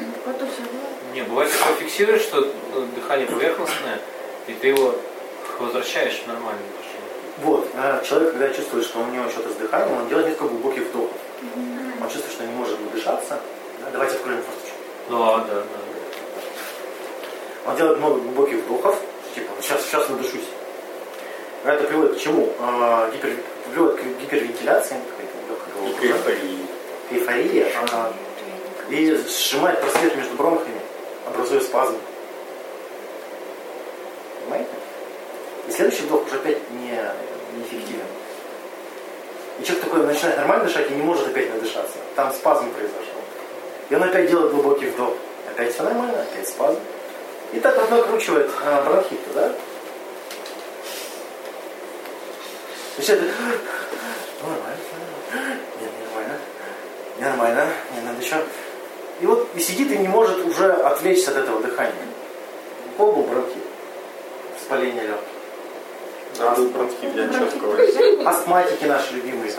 [1.13, 2.41] Не, бывает такое фиксируешь, что
[2.73, 3.99] ну, дыхание поверхностное,
[4.47, 4.95] и ты его
[5.59, 6.57] возвращаешь дыхание.
[7.41, 7.67] Вот,
[8.03, 11.17] человек, когда чувствует, что у него что-то с дыханием, он делает несколько глубоких вдохов.
[11.99, 13.39] Он чувствует, что не может надышаться.
[13.79, 14.77] Да, давайте откроем форточку.
[15.09, 15.63] Да, да, да.
[17.71, 18.95] Он делает много глубоких вдохов,
[19.33, 20.49] типа, сейчас, сейчас надышусь.
[21.65, 22.49] Это приводит к чему?
[22.59, 23.35] А, гипер,
[23.71, 24.97] приводит к гипервентиляции,
[25.99, 26.03] к
[27.11, 28.13] эйфории, а,
[28.89, 30.79] и сжимает просвет между бронхами,
[31.27, 31.97] образуя спазм.
[35.67, 36.91] И следующий вдох уже опять не,
[37.57, 38.05] неэффективен.
[39.59, 41.97] И человек такой начинает нормально дышать и не может опять надышаться.
[42.15, 43.21] Там спазм произошел.
[43.89, 45.15] И он опять делает глубокий вдох.
[45.49, 46.79] Опять все нормально, опять спазм.
[47.53, 49.51] И так вот накручивает а, бронхиты, да?
[52.97, 53.23] И все это...
[53.23, 54.77] «Ну, Нормально,
[55.79, 56.39] нет, нормально.
[57.19, 58.35] Нормально, мне надо еще.
[59.19, 61.93] И вот и сидит и не может уже отвлечься от этого дыхания.
[62.97, 63.63] Колбу бронхит.
[64.57, 65.30] Воспаление легких.
[66.55, 69.51] Был бронхит, я ничего такого не Астматики наши любимые.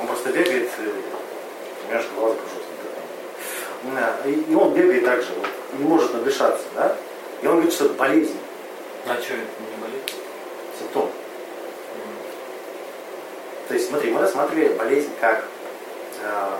[0.00, 2.62] Он просто бегает, и, понимаешь, голова закружится.
[3.94, 4.28] Да.
[4.28, 6.96] И, и он бегает так же, вот, не может надышаться, да?
[7.42, 8.36] И он говорит, что это болезнь,
[9.06, 10.12] А что, это не болит?
[10.78, 11.10] симптом.
[13.68, 15.44] То есть, смотри, мы рассматривали болезнь как
[16.22, 16.50] э,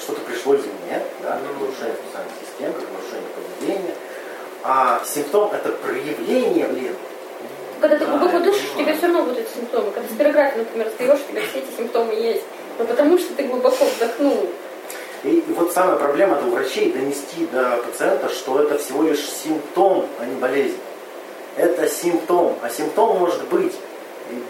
[0.00, 3.94] что-то пришло извне, да, как нарушение функциональных систем, как нарушение поведения.
[4.62, 6.96] А симптом это проявление, блин.
[7.80, 9.90] Когда ты глубоко дышишь, у тебя все равно будут симптомы.
[9.92, 12.42] Когда спирография, например, сдаешь, у тебя все эти симптомы есть.
[12.78, 14.50] Но потому что ты глубоко вдохнул.
[15.24, 20.06] И, вот самая проблема это у врачей донести до пациента, что это всего лишь симптом,
[20.18, 20.78] а не болезнь.
[21.56, 23.74] Это симптом, а симптом может быть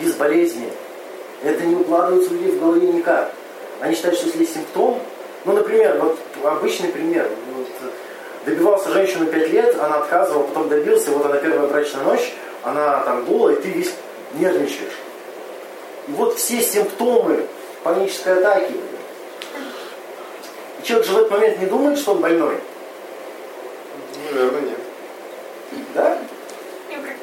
[0.01, 0.69] без болезни.
[1.43, 3.33] Это не укладывается у людей в голове никак.
[3.81, 5.01] Они считают, что если есть симптом,
[5.45, 7.29] ну, например, вот обычный пример.
[7.57, 7.67] Вот,
[8.45, 12.33] добивался женщину 5 лет, она отказывала, потом добился, вот она первая брачная ночь,
[12.65, 13.93] она там дула, и ты весь
[14.35, 14.99] нервничаешь.
[16.09, 17.47] И вот все симптомы
[17.83, 18.75] панической атаки.
[20.79, 22.59] И человек же в этот момент не думает, что он больной.
[24.33, 24.79] Наверное, нет.
[25.95, 26.19] Да?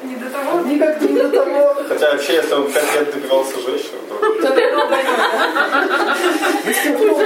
[0.04, 0.62] Ну, не до того.
[0.62, 1.76] Никак не до того.
[1.88, 4.16] Хотя вообще, если он 5 лет добивался женщины, то...
[6.66, 7.26] Ну, симптомы,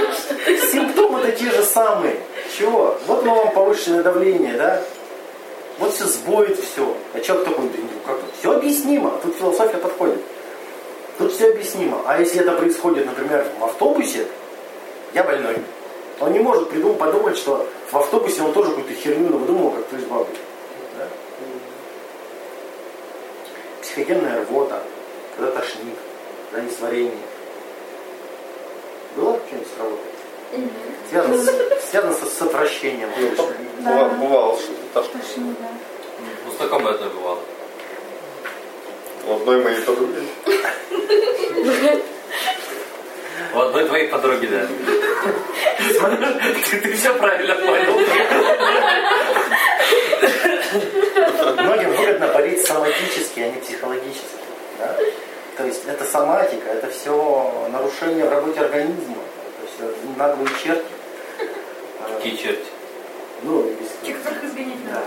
[0.72, 2.16] симптомы-то те же самые.
[2.56, 2.98] Чего?
[3.06, 4.82] Вот мы вам повышенное давление, да?
[5.78, 6.96] Вот все сбоит все.
[7.14, 9.18] А человек такой, да, ну, как все объяснимо.
[9.22, 10.20] Тут философия подходит.
[11.18, 12.02] Тут все объяснимо.
[12.06, 14.26] А если это происходит, например, в автобусе,
[15.14, 15.56] я больной.
[16.20, 19.96] Он не может придумать, подумать, что в автобусе он тоже какую-то херню выдумал, как то
[19.96, 20.28] из бабы.
[20.98, 21.08] Да?
[23.82, 24.82] Психогенная рвота,
[25.36, 25.96] когда тошнит,
[26.50, 27.12] когда несварение.
[29.16, 30.11] Было что-нибудь с работой?
[31.08, 33.10] Связано, с, связано с, с отвращением.
[33.16, 33.30] Ну,
[33.78, 35.04] Бывало, бывало что-то так.
[35.12, 35.20] Да.
[36.46, 37.38] Ну, знакомая одной бывало.
[39.26, 40.28] У одной моей подруги.
[43.54, 44.66] У одной твоей подруги, да.
[46.70, 48.00] Ты, ты все правильно понял.
[51.62, 54.36] Многим выгодно болеть соматически, а не психологически.
[54.78, 54.96] Да?
[55.56, 59.16] То есть это соматика, это все нарушение в работе организма.
[59.82, 60.84] Все наглые черти.
[62.16, 62.66] Какие черти?
[63.42, 63.88] Ну, без...
[64.06, 65.02] Те, которых изгонять Да.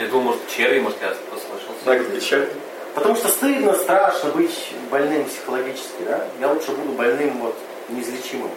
[0.00, 2.10] Я думал, может, черви, может, я послышался.
[2.14, 2.50] Да, черт?
[2.94, 6.26] Потому что стыдно, страшно быть больным психологически, да?
[6.40, 7.54] Я лучше буду больным вот
[7.88, 8.50] неизлечимым.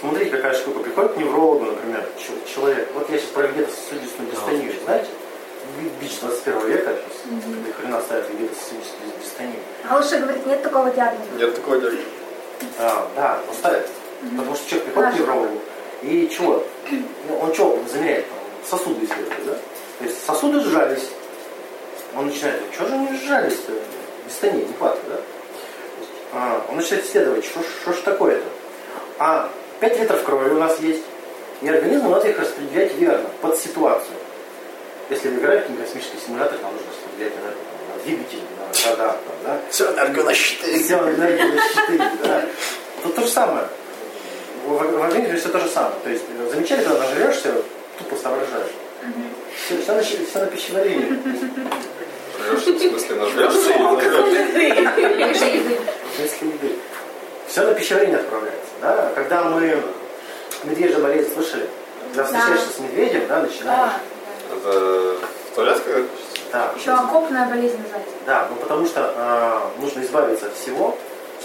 [0.00, 0.80] Смотрите, какая штука.
[0.80, 2.04] Приходит к неврологу, например,
[2.52, 2.88] человек.
[2.94, 5.08] Вот я сейчас про вегетососудистую дистонию, знаете?
[5.78, 9.60] Би- Бич 21 века, сейчас до хрена ставят вегетососудистую дистонию.
[9.88, 11.30] А лучше говорить, нет такого диагноза.
[11.38, 12.02] Нет такого диагноза.
[12.78, 13.88] А, да, он ставит.
[14.36, 15.58] Потому что человек приходит к неврологу,
[16.02, 16.64] и чего?
[16.90, 18.26] Ну, он что замеряет?
[18.28, 18.38] Там,
[18.78, 19.52] Сосуды исследует, да?
[19.98, 21.08] То есть сосуды сжались.
[22.16, 23.72] Он начинает, что же они сжались-то?
[24.28, 25.16] Дистония, нехватка, да?
[26.32, 27.60] А, он начинает исследовать, что,
[27.92, 28.44] ж- такое-то.
[29.18, 31.02] А 5 литров крови у нас есть,
[31.60, 34.14] и организм надо их распределять верно, под ситуацию.
[35.10, 39.60] Если вы играете в космический симулятор, нам нужно распределять на двигатель, на радар, там, да?
[39.70, 40.82] Все, энергию на щиты.
[40.82, 42.44] Все энергию на щиты, да.
[43.02, 43.66] Тут то же самое.
[44.66, 45.94] В, в организме все то же самое.
[46.04, 47.54] То есть э, замечали, когда нажрешься,
[47.98, 48.72] тупо соображаешь.
[49.66, 51.18] Все, все, на, все на пищеварении.
[52.38, 55.78] Жрёшь, в смысле, нажмешься или нажмешь?
[56.18, 56.76] Если еды.
[57.48, 58.70] Все на пищеварение отправляется.
[58.80, 59.12] Да?
[59.14, 59.82] Когда мы
[60.64, 61.68] медвежья болезнь слышали,
[62.08, 63.92] когда встречаешься с медведем, да, начинаешь.
[64.50, 66.02] Это в туалет когда
[66.52, 68.14] Да, Еще окопная болезнь называется.
[68.26, 70.96] да, ну потому что э, нужно избавиться от всего,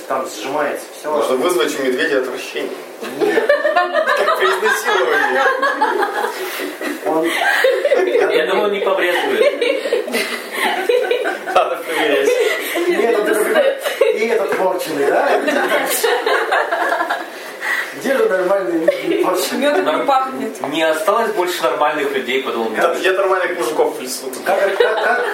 [0.07, 1.09] там сжимается все.
[1.11, 2.71] Нужно вызвать у медведя отвращение.
[3.01, 5.39] Как при изнасиловании.
[7.05, 7.25] Он,
[8.35, 9.41] Я думаю, не побрезгует.
[11.53, 12.29] Надо проверять.
[12.87, 13.79] и этот, например,
[14.13, 15.29] и этот порченый, да?
[17.99, 19.59] Где же нормальный не порченый?
[19.59, 20.61] Медом не пахнет.
[20.69, 22.93] Не осталось больше нормальных людей, подумал я.
[22.93, 24.31] Я нормальных мужиков в лесу.
[24.45, 25.25] Как, как, как,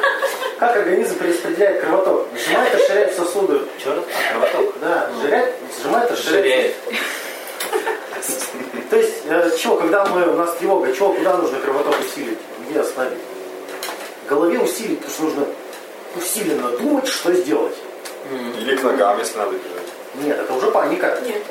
[0.60, 2.28] как организм перераспределяет кровоток?
[2.38, 3.62] Сжимает, расширяет сосуды.
[3.84, 4.04] Че раз?
[4.06, 4.76] А, кровоток.
[4.80, 6.76] Да, сжиряет, сжимает, расширяет.
[8.89, 12.38] То есть, э, чего, когда мы, у нас тревога, чего, куда нужно кровоток усилить?
[12.69, 13.19] Где остановить?
[14.26, 15.45] В голове усилить, потому что нужно
[16.15, 17.76] усиленно думать, что сделать.
[18.60, 19.89] Или к ногам, если надо бежать.
[20.15, 21.19] Нет, это уже паника.
[21.26, 21.41] Нет.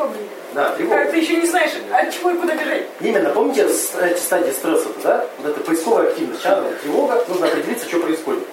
[0.00, 0.18] Тревога.
[0.54, 1.04] Да, тревога.
[1.10, 2.86] Ты еще не знаешь, от чего и куда бежать.
[3.00, 5.26] Именно, помните эти стадии стресса, да?
[5.38, 8.44] Вот это поисковая активность, сейчас тревога, нужно определиться, что происходит.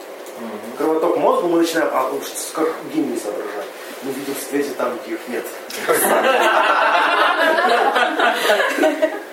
[0.78, 3.66] Кровоток мозга, мы начинаем, а, что- как гении соображать.
[4.04, 5.44] Мы видим связи там, где их нет.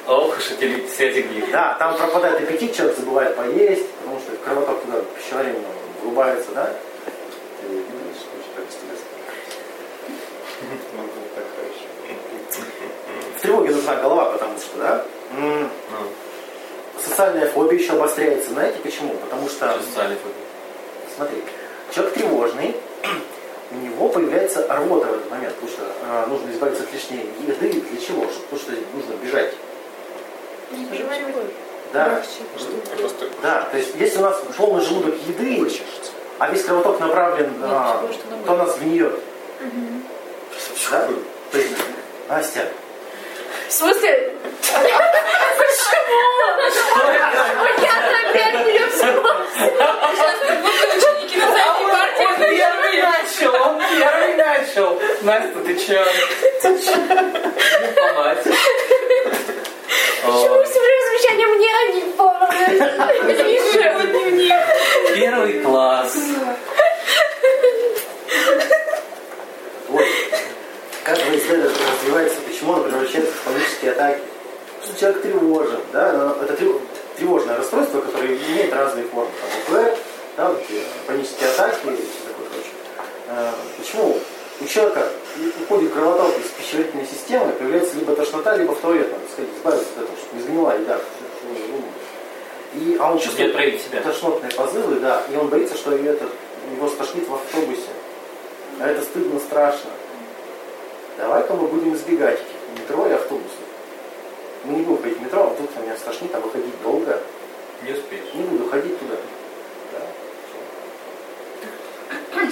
[0.06, 1.50] Ох уж эти связи гнили.
[1.50, 5.60] Да, там пропадает аппетит, человек забывает поесть, потому что кровоток туда пищеварение
[6.02, 6.72] врубается, да?
[7.60, 9.06] Ты не видишь, что очень так интересно.
[10.96, 11.84] Ну, это так хорошо.
[13.54, 15.04] Тревоге нужна голова, потому что, да?
[15.36, 15.68] Ну,
[17.02, 18.50] Социальная фобия еще обостряется.
[18.50, 19.14] Знаете почему?
[19.14, 20.44] Потому что, социальный фобия.
[21.16, 21.42] смотри,
[21.94, 22.76] человек тревожный,
[23.70, 27.80] у него появляется рвота в этот момент, потому что а, нужно избавиться от лишней еды.
[27.80, 28.22] Для чего?
[28.24, 29.54] Чтоб- Потому что нужно бежать.
[31.92, 32.22] Да,
[33.42, 33.62] да.
[33.70, 35.58] То есть, если у нас полный желудок еды,
[36.38, 39.12] а весь кровоток направлен, а, потому что нам то нас гниет.
[40.90, 41.08] Да?
[41.52, 41.70] То есть,
[42.28, 42.68] Настя,
[43.68, 44.32] В смысле?
[47.78, 47.94] Я
[48.28, 48.80] опять не
[50.96, 52.24] Ученики на задней партии.
[52.26, 55.00] Он первый начал, он первый начал.
[55.22, 56.04] Настя, ты че?
[56.62, 56.96] Ты че?
[56.96, 58.44] Не помать.
[60.24, 62.48] Почему все время замечания мне, а не помню?
[65.14, 66.14] Первый класс.
[71.04, 74.20] как вы исследуете, развивается, почему он превращается в панические атаки?
[74.82, 76.80] Что человек тревожен, да, это трев-
[77.16, 79.30] тревожное расстройство, которое имеет разные формы.
[79.66, 79.98] Там УПР,
[80.36, 80.62] да, вот
[81.06, 82.72] панические атаки и все такое прочее.
[83.28, 84.18] Э, Почему
[84.60, 85.08] у человека
[85.62, 90.02] уходит кровоток из пищеварительной системы, появляется либо тошнота, либо в туалет, надо сказать, избавиться от
[90.04, 91.00] этого, чтобы не сгнила еда.
[92.74, 94.00] И, а он чувствует не отравить себя.
[94.00, 96.26] тошнотные позывы, да, и он боится, что это,
[96.74, 97.88] его стошнит в автобусе.
[98.80, 99.90] А это стыдно, страшно.
[101.18, 103.58] Давай-ка мы будем избегать этих метро и автобусов.
[104.64, 107.20] Мы не будем ходить в метро, а вдруг меня стошнит, а выходить долго.
[107.82, 108.34] Не успеешь.
[108.34, 109.14] Не буду ходить туда.
[109.92, 110.00] Да.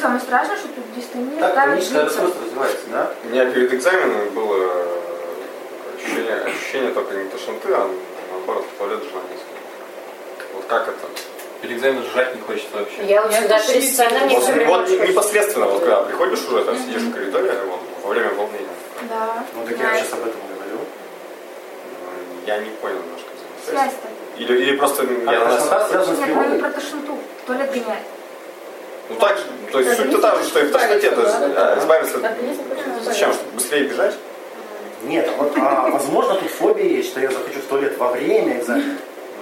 [0.01, 2.05] Самое страшное, что тут дистония Так паническое лица.
[2.05, 3.11] расстройство развивается, да?
[3.25, 4.87] У меня перед экзаменом было
[5.97, 7.89] ощущение, ощущение только не тошноты, а
[8.33, 9.39] наоборот, туалет желание.
[10.55, 11.07] Вот как это?
[11.61, 13.05] Перед экзаменом жрать не хочется вообще.
[13.05, 17.15] Я вот всегда перед сценой мне Вот, непосредственно, вот когда приходишь уже, там сидишь в
[17.15, 18.69] коридоре, вот, во время волнения.
[19.09, 19.45] Да.
[19.55, 20.79] Ну так я сейчас об этом говорю.
[22.47, 23.29] Я не понял немножко.
[23.69, 24.09] Связь-то.
[24.41, 26.59] Или, или просто А я на- связана с тревогой?
[26.59, 27.19] про тошноту.
[27.47, 28.03] Туалет гоняет.
[29.09, 31.35] Ну так же, то есть суть-то та же, что и в тошноте, то есть
[31.79, 33.05] избавиться от...
[33.05, 33.33] Зачем?
[33.33, 34.15] Чтобы быстрее бежать?
[35.03, 38.59] Нет, а вот, а, возможно, тут фобия есть, что я захочу в туалет во время
[38.61, 38.97] экзамена.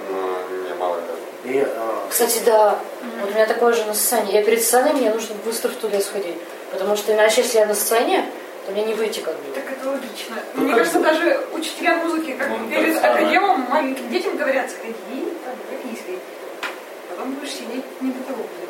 [0.09, 1.53] Ну, не, мало ли.
[1.53, 2.79] И, а, Кстати, да.
[3.21, 4.33] Вот у меня такое же на сцене.
[4.33, 6.35] Я перед сценой, мне нужно быстро в туалет сходить.
[6.71, 8.25] Потому что иначе, если я на сцене,
[8.65, 9.51] то мне не выйти как бы.
[9.53, 10.35] Так это логично.
[10.53, 13.13] Ну, Мне как кажется, даже учителя музыки, как Ну, бы да, перед самое.
[13.13, 14.93] академом маленьким детям говорят, сходи,
[15.43, 15.53] там,
[15.95, 16.19] сходи.
[17.09, 18.69] Потом будешь сидеть не до того будет.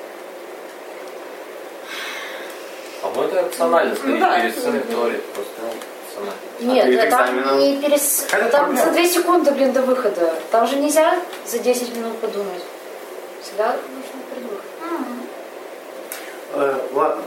[3.01, 5.23] По-моему, это рационально Ну сходить да, перед туалет.
[5.33, 5.53] Просто
[6.07, 6.39] рационально.
[6.73, 7.59] Нет, перед да, там экзаменом?
[7.59, 8.01] не перед...
[8.01, 8.85] с- Какая Там проблема?
[8.85, 10.33] за 2 секунды, блин, до выхода.
[10.51, 12.61] Там же нельзя за 10 минут подумать.
[13.41, 14.63] Всегда нужно придумать.
[16.53, 17.23] э, ладно,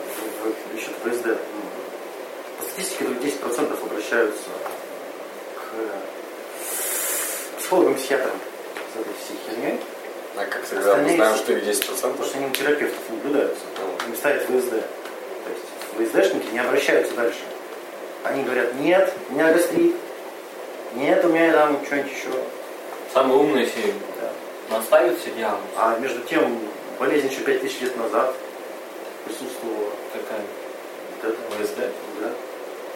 [0.74, 1.38] еще в ВСД.
[2.74, 4.48] Статистике только 10% обращаются
[5.56, 8.32] к психологам, психиатрам
[8.94, 9.80] с этой всей херней.
[10.36, 12.12] А как тогда мы Остальные знаем, с- что их 10%?
[12.12, 13.64] Потому что они у терапевтов наблюдаются.
[14.08, 14.70] Им ставят ВСД.
[14.70, 17.38] То есть ВСДшники не обращаются дальше.
[18.24, 19.94] Они говорят, нет, у меня гастрит,
[20.94, 22.28] нет, у меня там что-нибудь еще.
[23.12, 24.76] Самый умный, если Да.
[24.78, 25.60] наставит все диагноз.
[25.76, 26.58] А между тем,
[26.98, 28.34] болезнь еще 5000 лет назад
[29.24, 29.90] присутствовала.
[30.12, 30.40] Такая
[31.22, 31.78] Вот это, ВСД.
[32.20, 32.30] да.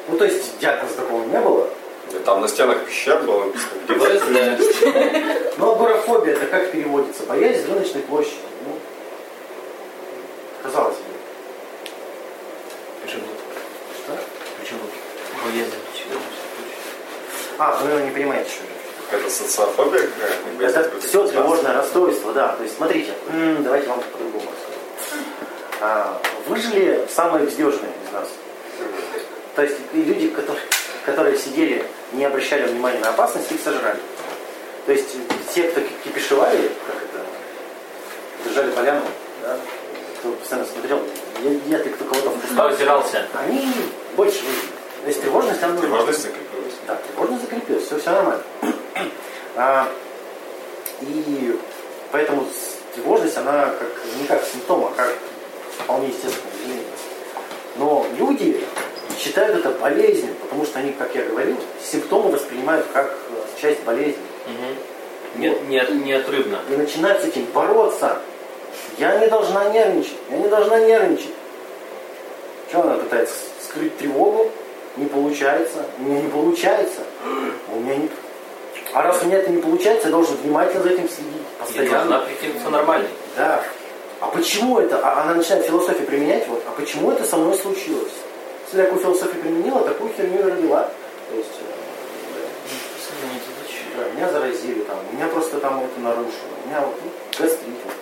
[0.08, 1.68] Ну, то есть диагноза такого не было.
[2.12, 3.52] Да Там на стенах пещер было
[3.86, 4.58] написано.
[5.58, 7.24] Но агорафобия, это как переводится?
[7.24, 8.36] Боязнь рыночной площади.
[8.64, 8.78] Ну,
[10.62, 11.02] казалось бы.
[13.04, 13.24] Почему?
[14.04, 14.18] Что?
[14.58, 14.80] Почему?
[15.44, 15.72] Боязнь.
[17.58, 18.62] А, вы не понимаете, что
[19.10, 20.02] какая-то социофобия
[20.60, 20.80] какая-то.
[20.80, 22.54] Это все тревожное расстройство, да.
[22.54, 23.12] То есть, смотрите,
[23.60, 25.24] давайте вам по-другому расскажу.
[25.80, 28.28] А, выжили самые бездежные из нас.
[29.58, 30.64] То есть и люди, которые,
[31.04, 33.98] которые сидели, не обращали внимания на опасность, их сожрали.
[34.86, 35.08] То есть
[35.52, 37.26] те, кто ки- кипишевали, как это,
[38.44, 39.00] держали поляну,
[39.42, 39.56] да,
[40.20, 41.02] кто постоянно смотрел,
[41.42, 43.26] ед ли кто кого-то в Кто кустах, озирался?
[43.34, 43.68] они
[44.14, 44.70] больше выжили.
[45.02, 45.88] То есть тревожность там нужна.
[45.88, 46.74] Тревожность закрепилась.
[46.86, 48.42] Да, тревожность закрепилась, все, все нормально.
[49.56, 49.88] А,
[51.00, 51.58] и
[52.12, 52.46] поэтому
[52.94, 53.90] тревожность, она как,
[54.20, 55.12] не как симптом, а как
[55.80, 56.84] вполне естественное явление.
[57.74, 58.64] Но люди
[59.18, 64.22] считают это болезнью, потому что они, как я говорил, симптомы воспринимают как э, часть болезни.
[64.46, 65.40] Угу.
[65.40, 66.58] Нет, нет, неотрывно.
[66.70, 68.18] И начинают с этим бороться.
[68.98, 71.30] Я не должна нервничать, я не должна нервничать.
[72.68, 74.50] Что она пытается скрыть тревогу?
[74.96, 75.86] Не получается.
[75.98, 77.00] У меня не получается.
[77.72, 78.10] У меня не...
[78.94, 81.34] А раз у меня это не получается, я должен внимательно за этим следить.
[81.34, 81.90] И Постоянно.
[81.90, 83.08] должна прикинуться нормальной.
[83.36, 83.62] Да.
[84.20, 84.98] А почему это?
[85.02, 86.48] А она начинает философию применять.
[86.48, 88.12] Вот, а почему это со мной случилось?
[88.68, 90.90] Если я такую философию применила, такую херню и родила.
[91.30, 91.78] То есть, э,
[93.96, 96.52] да, меня заразили там, у меня просто там это нарушено.
[96.62, 97.94] У меня вот ну, гастрит, вот,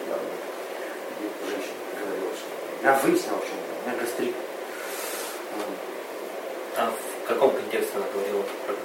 [1.20, 2.48] мне женщина говорила, что
[2.82, 4.34] я выяснил, что у меня, у меня гастрит.
[6.78, 8.82] А в каком контексте она говорила про это?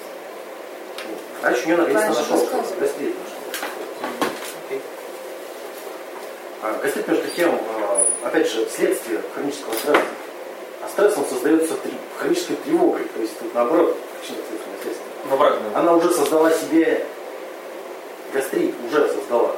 [1.09, 4.81] ну, Раньше у нее написано нашел, что гастрит нашел.
[6.61, 10.20] А, гастрит, между тем, э, опять же, следствие хронического стресса.
[10.83, 13.03] А стресс он создается три- хронической тревогой.
[13.05, 15.07] То есть тут наоборот, причинно-следственное следствие.
[15.25, 15.75] В обратном.
[15.75, 17.05] Она уже создала себе
[18.33, 19.55] гастрит, уже создала.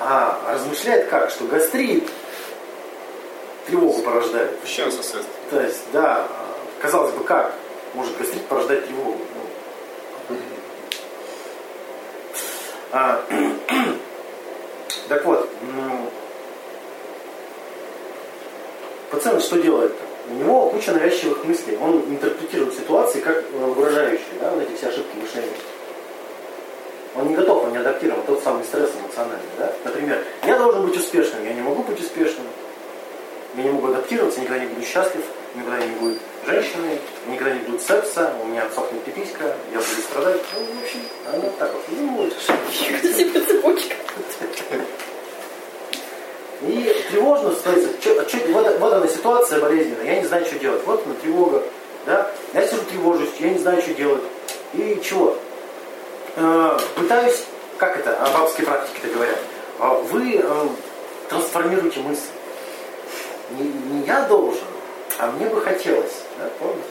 [0.00, 1.30] А размышляет как?
[1.30, 2.08] Что гастрит
[3.66, 4.58] тревогу порождает.
[4.60, 5.24] Причинное следствие.
[5.50, 6.26] То есть, да,
[6.80, 7.54] казалось бы, как
[7.94, 9.18] может гастрит порождать тревогу?
[10.28, 10.36] Ну.
[12.92, 13.24] А,
[15.08, 16.10] так вот, м,
[19.10, 19.92] пациент что делает?
[20.28, 21.76] У него куча навязчивых мыслей.
[21.80, 25.56] Он интерпретирует ситуации как э, выражающие, да, вот эти все ошибки мышления.
[27.14, 29.50] Он не готов, он не адаптирован, тот самый стресс эмоциональный.
[29.58, 29.72] Да?
[29.84, 32.46] Например, я должен быть успешным, я не могу быть успешным.
[33.56, 35.22] Я не могу адаптироваться, никогда не буду счастлив,
[35.54, 36.98] никогда не будет женщины,
[37.28, 40.40] никогда не будет секса, у меня отсохнет пиписька, я буду страдать.
[40.54, 41.00] Ну, в общем,
[41.34, 41.82] оно так вот.
[41.90, 42.30] Ну,
[43.46, 43.94] цепочка.
[46.66, 47.90] И тревожно становится.
[48.00, 50.82] Чё- чё- вот, вот она ситуация болезненная, я не знаю, что делать.
[50.86, 51.62] Вот она тревога.
[52.06, 52.30] Да?
[52.54, 54.22] Я сижу тревожусь, я не знаю, что делать.
[54.74, 55.36] И чего?
[56.36, 57.44] Э, пытаюсь,
[57.78, 59.38] как это, о бабской практике-то говорят,
[59.78, 60.68] а вы э,
[61.28, 62.22] трансформируете мысль.
[63.58, 64.64] Не, не я должен,
[65.18, 66.22] а мне бы хотелось.
[66.38, 66.88] Да, помните?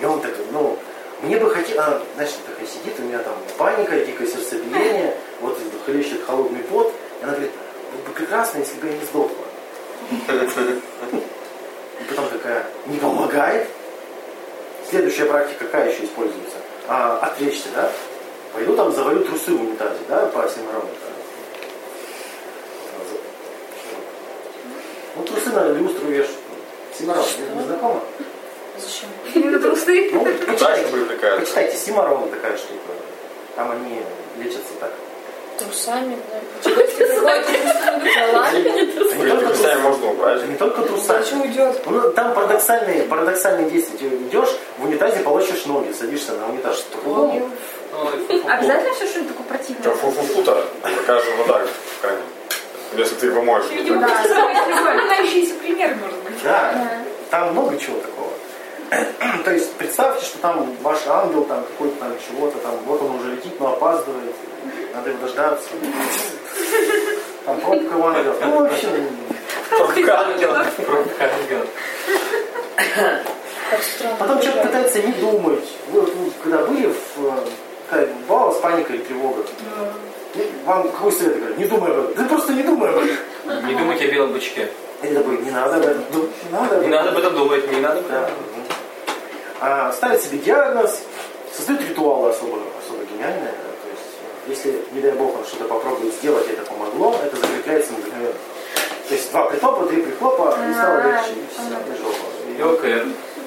[0.00, 0.78] И он такой, ну,
[1.22, 6.24] мне бы хотелось, а, знаешь, такой сидит, у меня там паника, дикое сердцебиение, вот хлещет
[6.26, 7.52] холодный пот, и она говорит,
[8.30, 9.44] прекрасно, если бы я не сдохла.
[12.00, 13.68] И потом такая, не помогает?
[14.88, 16.58] Следующая практика какая еще используется?
[16.86, 17.90] А, отвлечься, да?
[18.52, 20.82] Пойду там заварю трусы в унитазе, да, по осьмирону.
[20.82, 21.08] Да?
[25.16, 26.38] Ну, трусы на люстру вешают.
[26.96, 28.00] Симарон, не, не знакомо?
[28.78, 29.08] Зачем?
[29.34, 30.10] Именно трусы.
[30.12, 32.92] Ну, Дальше почитайте, почитайте, Симарон такая штука.
[33.56, 34.02] Там они
[34.38, 34.92] лечатся так.
[35.58, 36.16] Трусами,
[36.62, 36.70] да.
[39.40, 39.80] Трусами?
[39.82, 40.48] Можно убрать.
[40.48, 41.18] не только трусами.
[41.22, 41.80] Зачем уйдет?
[41.86, 43.98] Ну, там парадоксальные, парадоксальные действия.
[43.98, 44.48] Ты идешь,
[44.78, 46.84] в унитазе полощешь ноги, садишься на унитаз.
[47.04, 47.42] Ой,
[48.46, 49.94] Обязательно все что-нибудь такое Что, противное?
[49.94, 50.64] фу-фу-фу-то?
[51.06, 51.60] Каждая вода
[51.98, 52.20] в кране.
[52.96, 53.66] Если ты его моешь.
[53.70, 54.08] Видимо, Да.
[54.28, 56.42] запоминающийся пример, может быть.
[56.42, 56.74] Да,
[57.30, 58.30] там много чего такого.
[59.44, 63.32] То есть представьте, что там ваш ангел, там какой-то там чего-то, там вот он уже
[63.36, 64.34] летит, но опаздывает.
[64.94, 65.68] Надо его дождаться.
[67.44, 68.36] Там пробка у ангелов.
[68.42, 68.88] Ну, в общем,
[69.70, 70.66] Пропаганда.
[73.70, 74.16] Так странно.
[74.18, 75.64] Потом человек пытается не думать.
[75.90, 77.34] Вы вот, ну, когда были в
[77.92, 79.44] э, у вас паника или тревога?
[80.34, 81.58] Ну, Вам какой совет говорят?
[81.58, 82.14] Не думай об этом.
[82.14, 83.66] Да просто не думай об этом.
[83.68, 84.68] Не думайте о белом бычке.
[85.02, 86.30] Или такой, не надо об этом думать.
[86.44, 86.90] Не надо об Не этом.
[86.90, 88.30] надо об этом думать, не надо об этом Да.
[89.60, 91.02] А, ставит себе диагноз,
[91.54, 93.52] создает ритуалы особо, особо гениальные.
[94.46, 98.34] Если, не дай бог, он что-то попробует сделать, и это помогло, это закрепляется мгновенно.
[99.08, 101.62] То есть два прихлопа, три прихлопа, и стало А, легче, и все,
[101.92, 102.26] и жопа.
[102.56, 103.06] И ОКР.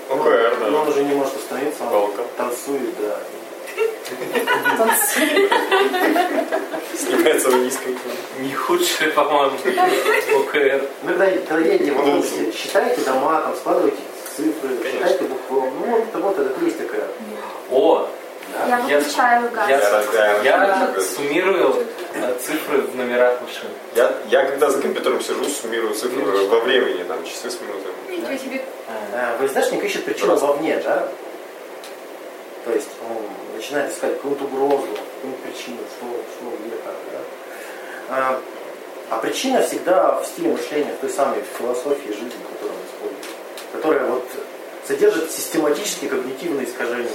[0.09, 0.81] ОКР, он да.
[0.81, 3.17] уже не может остановиться, он танцует, да.
[6.95, 7.97] Снимается в низком.
[8.39, 10.87] Не худшее, по-моему, ОКР.
[11.03, 13.97] Ну, когда, когда едете в автобусе, считайте дома, там, складывайте
[14.35, 15.69] цифры, считайте буквы.
[15.79, 17.07] Ну, вот, это вот это есть такая.
[17.71, 18.07] О,
[18.67, 19.69] Я выключаю газ.
[19.69, 23.67] я, Я- я суммирую э, цифры в номерах машин.
[23.95, 27.93] Я, я когда за компьютером сижу, суммирую цифры во времени, там, часы с минутами.
[28.09, 28.63] Ничего себе.
[29.13, 31.07] Э, ВСДшник ищет причину вовне, да?
[32.65, 37.19] То есть он начинает искать какую-то угрозу, какую-нибудь причину, что, что, где, как, да?
[38.09, 38.41] А,
[39.09, 43.25] а причина всегда в стиле мышления, в той самой философии жизни, которую он использует,
[43.73, 44.25] которая вот
[44.87, 47.09] содержит систематические когнитивные искажения.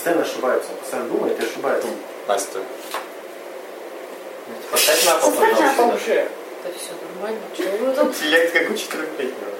[0.00, 1.88] Постоянно ошибается, он постоянно думает и ошибается.
[2.26, 2.58] Настя.
[4.70, 5.90] Поставь на пол, Поставь на пол.
[5.90, 6.28] пожалуйста.
[6.64, 7.94] Да все нормально.
[7.96, 8.08] Тут?
[8.08, 9.50] Интеллект как у четырехлетнего.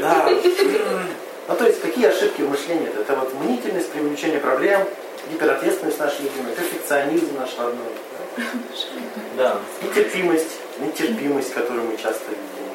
[0.00, 0.30] Да.
[1.48, 2.88] Ну, то есть, какие ошибки в мышлении?
[2.88, 4.86] Это вот мнительность, привлечение проблем,
[5.28, 7.94] гиперответственность наша любимая, перфекционизм наш родной,
[8.36, 8.44] да?
[9.36, 12.72] Да, нетерпимость, нетерпимость, которую мы часто видим.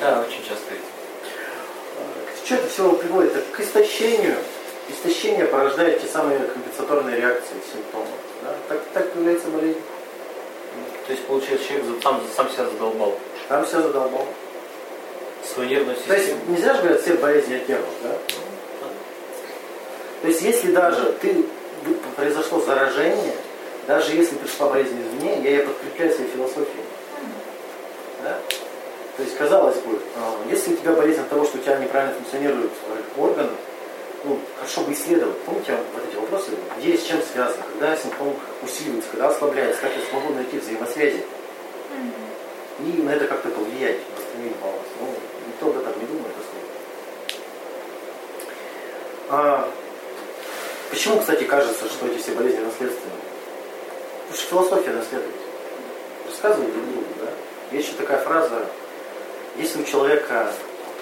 [0.00, 0.10] Да?
[0.10, 0.86] да, очень часто видим.
[2.44, 3.36] Что это все приводит?
[3.36, 4.36] Это к истощению.
[4.88, 8.06] Истощение порождает те самые компенсаторные реакции, симптомы.
[8.42, 8.54] Да?
[8.68, 9.80] Так, так появляется болезнь.
[11.06, 13.14] То есть, получается, человек сам, сам себя задолбал.
[13.48, 14.26] Там все задолбал.
[15.44, 16.40] Свою нервную То есть систему.
[16.48, 18.16] нельзя же говорить все болезни от нервов, да?
[20.22, 21.44] То есть если даже ты
[22.14, 23.34] произошло заражение,
[23.88, 26.84] даже если пришла болезнь извне, я ее подкрепляю своей философией.
[28.22, 28.38] Да?
[29.16, 32.14] То есть, казалось бы, а, если у тебя болезнь от того, что у тебя неправильно
[32.14, 32.72] функционируют
[33.16, 33.50] органы,
[34.24, 35.38] ну, хорошо бы исследовать.
[35.40, 39.90] Помните вот эти вопросы, где и с чем связано, когда симптом усиливается, когда ослабляется, как
[39.96, 41.24] я смогу найти взаимосвязи
[42.78, 44.86] и на это как-то повлиять, восстановить баланс.
[45.00, 45.08] Ну,
[45.46, 47.36] никто об этом не думает особо.
[49.28, 49.70] А,
[50.90, 53.18] почему, кстати, кажется, что эти все болезни наследственные?
[54.28, 55.34] Потому что философия наследует.
[56.26, 57.28] Рассказывают друг другу, да?
[57.72, 58.66] Есть еще такая фраза,
[59.56, 60.52] если у человека,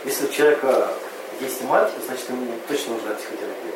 [0.04, 0.88] если у человека
[1.40, 3.72] есть мать, значит ему точно нужна психотерапия.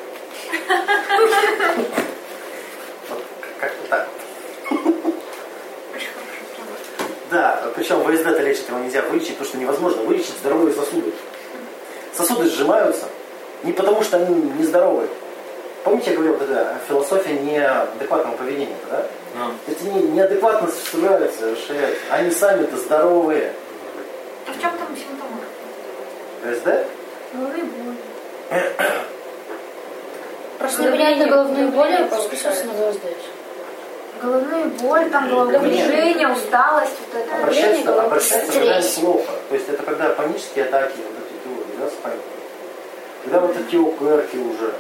[3.09, 3.22] Вот
[3.61, 4.09] как-то так.
[7.30, 11.12] Да, причем ВСД-то лечить его нельзя вылечить, потому что невозможно вылечить здоровые сосуды.
[12.12, 13.09] Сосуды сжимаются
[13.64, 15.09] не потому, что они нездоровые.
[15.82, 19.05] Помните, я говорил, вот эта философия неадекватного поведения, да?
[19.35, 22.01] Ну, Эти не, неадекватно сужаются, расширяются.
[22.11, 23.53] Они сами-то здоровые.
[24.47, 25.41] А в чем там симптомы?
[26.43, 26.87] ВСД?
[27.32, 27.97] Головные боли.
[30.59, 33.16] Просто непонятно головные боли, а просто собственно сдаешь.
[34.22, 37.37] Головные боли, там головокружение, усталость, вот это.
[37.37, 39.32] Обращается, обращается когда плохо.
[39.49, 42.22] То есть это когда панические атаки, вот эти теории, да, с паникой.
[43.24, 44.72] Когда вот эти укрки уже.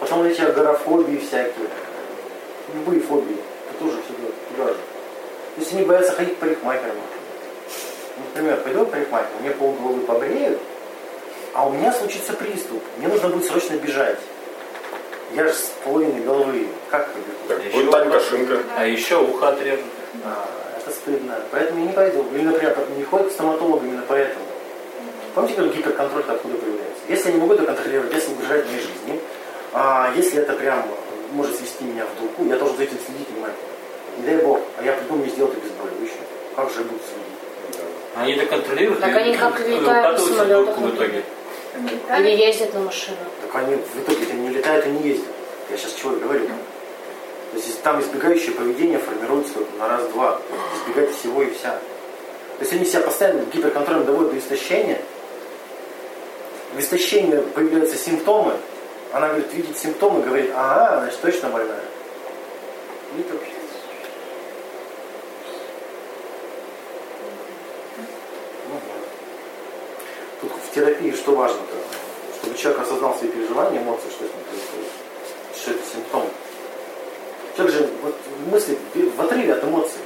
[0.00, 1.68] Потом эти агорафобии всякие.
[2.74, 3.38] Любые фобии.
[3.78, 4.14] Тоже все
[4.56, 4.74] туда же.
[5.54, 6.96] То есть они боятся ходить к парикмахерам.
[8.16, 10.60] Например, пойду к парикмахеру, мне полголовы побреют,
[11.52, 14.18] а у меня случится приступ, мне нужно будет срочно бежать.
[15.32, 17.08] Я же с половиной головы, как
[17.48, 18.58] Так, Еще будет Танька Шинка.
[18.76, 19.84] А еще ухо отрежут.
[20.24, 20.46] А,
[20.78, 21.36] это стыдно.
[21.50, 22.24] Поэтому я не пойду.
[22.32, 24.44] Или, например, не ходят к стоматологу именно поэтому.
[25.34, 27.02] Помните, как гиперконтроль откуда появляется?
[27.08, 29.20] Если я не могу это контролировать, если угрожает моей жизни,
[29.72, 30.86] а если это прям
[31.34, 33.68] может свести меня в дурку, я должен за этим следить внимательно.
[34.18, 36.22] Не дай бог, а я придумаю сделать обезболивающее.
[36.56, 37.34] Как же я буду следить?
[38.14, 40.94] Они это контролируют Так и они как и летают на укатываются в самолетах, дурку в
[40.94, 41.22] итоге.
[42.18, 43.18] Или ездят на машинах.
[43.42, 45.26] Так они в итоге-то не летают и не ездят.
[45.70, 46.46] Я сейчас чего и говорю.
[46.46, 50.40] То есть там избегающее поведение формируется на раз-два.
[50.76, 51.70] Избегать всего и вся.
[51.70, 55.00] То есть они себя постоянно гиперконтролем доводят до истощения.
[56.74, 58.54] В истощении появляются симптомы.
[59.14, 61.78] Она говорит, видит симптомы, говорит, ага, значит точно больная.
[61.78, 63.38] Так.
[68.68, 70.40] Ну, да.
[70.40, 71.76] Тут в терапии что важно-то?
[72.42, 74.90] Чтобы человек осознал свои переживания, эмоции, что с ним происходит.
[75.54, 76.28] Что это симптом.
[77.56, 78.16] Человек же вот,
[78.50, 80.00] мысли в отрыве от эмоций.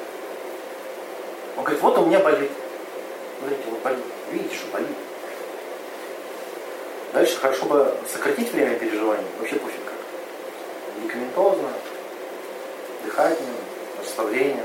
[1.57, 2.51] Он говорит, вот у меня болит.
[3.39, 4.05] Смотрите, вот болит.
[4.33, 4.97] Видите, что болит.
[7.19, 9.25] Дальше хорошо бы сократить время переживаний.
[9.41, 11.03] Вообще пофиг как.
[11.03, 11.69] Медикаментозно,
[13.05, 13.57] дыхательным,
[14.01, 14.63] расслаблением.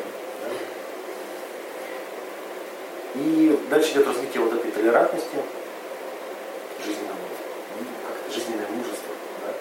[3.16, 3.20] да.
[3.20, 5.36] И дальше идет развитие вот этой толерантности,
[6.86, 7.18] жизненного,
[7.80, 9.16] ну, как жизненное мужество.
[9.48, 9.54] да.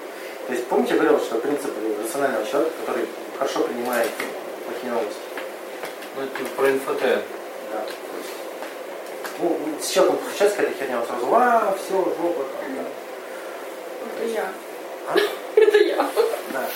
[0.48, 3.06] То есть помните, я говорил, что принцип рационального человека, который
[3.38, 4.10] хорошо принимает
[4.66, 5.20] плохие новости.
[6.14, 7.24] Ну, это про НФТ.
[7.72, 7.86] Да.
[9.38, 12.44] Ну, с человеком случается какая-то херня, он сразу, а, все, жопа.
[12.44, 12.84] там, да.
[14.24, 14.52] Это я.
[15.08, 15.16] А?
[15.60, 16.06] Это я.
[16.52, 16.68] Да.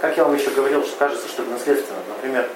[0.00, 1.98] Как я вам еще говорил, что кажется, что это наследственно.
[2.08, 2.48] Например,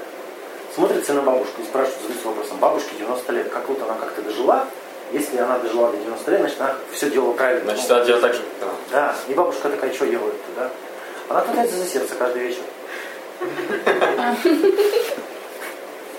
[0.75, 4.67] смотрится на бабушку и спрашивают, задаются вопросом, бабушке 90 лет, как вот она как-то дожила,
[5.13, 7.65] если она дожила до 90 лет, значит, она все делала правильно.
[7.73, 8.73] Значит, Ну, надо делать так же, как она.
[8.91, 10.71] Да, и бабушка такая, что делает-то, да?
[11.29, 12.63] Она хватается за сердце каждый вечер.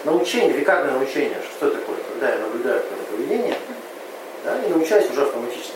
[0.05, 1.97] Научение, векарное научение, что такое?
[2.13, 3.57] Когда я наблюдаю какое-то поведение,
[4.43, 5.73] да, и научаюсь уже автоматически.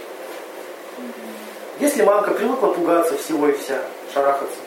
[1.80, 3.82] Если мамка привыкла пугаться всего и вся,
[4.14, 4.58] шарахаться,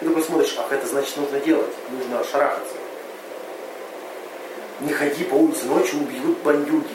[0.00, 2.74] ты такой смотришь, ах, это значит нужно делать, нужно шарахаться.
[4.80, 6.88] Не ходи по улице ночью, убьют бандюги.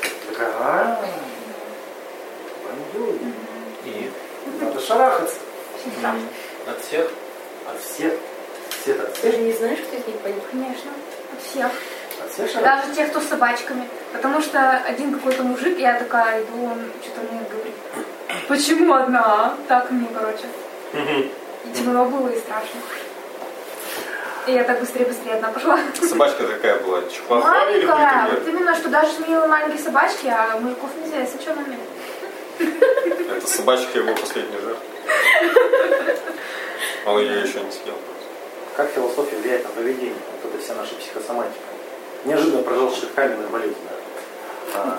[0.00, 1.04] Ты Такая, а,
[2.64, 3.32] бандюги.
[3.84, 4.10] И
[4.60, 5.36] Надо шарахаться.
[6.68, 7.10] от всех.
[7.66, 8.12] От всех.
[8.82, 9.32] Все от Ты всех.
[9.32, 10.42] же не знаешь, кто из них погиб?
[10.50, 10.90] Конечно,
[11.42, 11.70] всех.
[12.24, 12.62] От всех.
[12.62, 13.88] Даже те, кто с собачками.
[14.12, 17.74] Потому что один какой-то мужик, я такая иду, он что-то мне говорит.
[18.48, 19.54] Почему одна?
[19.68, 20.46] Так мне, короче.
[20.94, 21.32] И
[21.74, 22.80] темно было и страшно.
[24.46, 25.78] И я так быстрее-быстрее одна пошла.
[26.00, 31.20] Собачка такая была, или Маленькая, вот именно, что даже милые маленькие собачки, а мужиков нельзя,
[31.20, 31.78] если что, на мне.
[32.58, 34.84] Это собачка его последняя жертва.
[37.06, 37.94] Он ее еще не съел.
[38.76, 40.14] Как философия влияет на поведение?
[40.42, 41.60] Вот это вся наша психосоматика.
[42.24, 43.76] Неожиданно прожившая каменная болезнь.
[44.74, 44.98] А,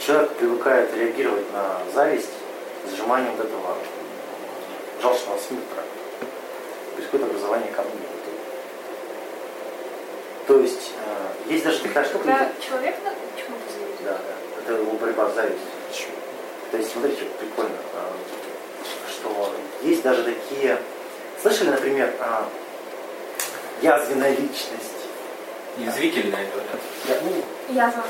[0.00, 2.30] человек привыкает реагировать на зависть
[2.90, 3.76] сжиманием вот этого
[5.00, 5.82] жалчного смутра.
[6.96, 8.08] Происходит образование камней.
[10.48, 10.90] То есть
[11.46, 14.04] э, есть даже такая штука, Когда человек на чему-то зависит.
[14.04, 14.62] Да, да.
[14.62, 16.10] Это его борьба с завистью.
[16.72, 18.12] То есть, смотрите, прикольно, а,
[19.08, 20.78] что есть даже такие...
[21.42, 22.44] Слышали, например, а,
[23.82, 24.68] язвенная личность?
[25.76, 26.80] Язвительные говорят.
[27.08, 28.02] Я- ну, Я за.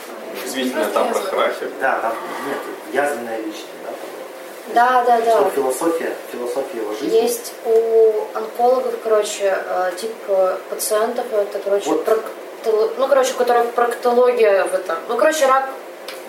[0.42, 1.70] Действительно, там про характер.
[1.80, 2.12] да, там
[2.46, 2.58] нет,
[2.92, 3.90] язвенная личность, да?
[3.90, 4.74] там.
[4.74, 5.50] Да, да, Что да.
[5.50, 7.16] философия, философия его жизни.
[7.16, 12.04] Есть у онкологов, короче, э, тип э, пациентов, это, короче, Вот.
[12.06, 14.98] проктоло- ну, короче, у которых проктология в этом.
[15.08, 15.68] Ну, короче, рак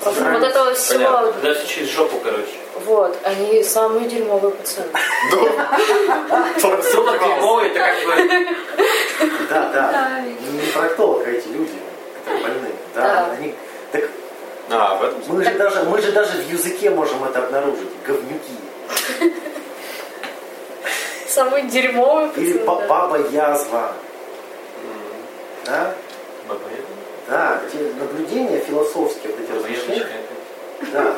[0.04, 1.04] вот этого всего.
[1.32, 1.54] Понятно.
[1.56, 2.58] Все через жопу, короче.
[2.86, 4.97] Вот, они самые дерьмовые пациенты.
[6.59, 8.55] Слово дерьмовый, это как бы...
[9.49, 9.91] Да, да.
[9.91, 11.71] Да, Не проктолог, а эти люди,
[12.25, 12.71] которые больные.
[12.95, 13.31] Да, Да.
[13.38, 13.55] они...
[13.91, 14.09] Так
[14.69, 17.89] А, в этом мы же, даже, мы же даже в языке можем это обнаружить.
[18.05, 19.31] Говнюки.
[21.27, 22.88] Самые дерьмовые Или ба- пациенты.
[22.89, 23.93] баба язва.
[25.65, 25.93] Да?
[26.47, 26.61] Баба
[27.27, 30.07] Да, те наблюдения философские, вот эти размышления.
[30.91, 31.15] Да.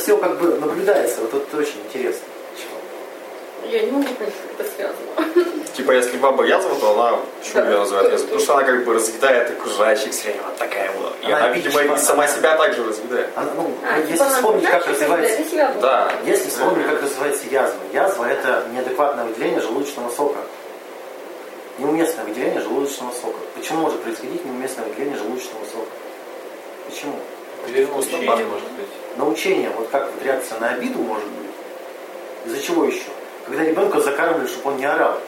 [0.00, 2.22] Все как бы наблюдается, вот это очень интересно.
[3.70, 5.64] Я не могу понять, как это связано.
[5.76, 8.28] Типа, если баба язва, то она, почему ее называют язвой?
[8.28, 11.10] Потому что она как бы разъедает окружающих все время, вот такая была.
[11.22, 13.28] И Она она, видимо, и сама себя также разъедает.
[13.36, 15.42] Она, ну, А, если типа она вспомнить, как развивается...
[15.80, 16.12] Да.
[16.24, 17.78] Если вспомнить, как развивается язва.
[17.92, 20.38] Язва– это неадекватное выделение желудочного сока.
[21.78, 23.38] Неуместное выделение желудочного сока.
[23.54, 25.90] Почему может происходить неуместное выделение желудочного сока?
[26.88, 27.16] Почему?
[27.68, 28.88] Или научение, может быть.
[29.16, 31.50] Научение, вот как вот реакция на обиду может быть.
[32.46, 33.04] Из-за чего еще?
[33.46, 35.18] Когда ребенка закармливают, чтобы он не орал.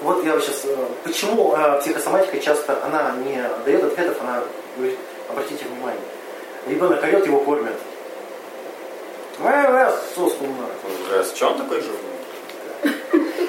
[0.00, 0.66] Вот я сейчас,
[1.02, 4.42] почему э, психосоматика часто, она не дает ответов, она
[4.76, 6.00] говорит, обратите внимание,
[6.66, 7.74] ребенок орет, его кормят.
[9.38, 12.14] Э, соску Уже с чем такой живой?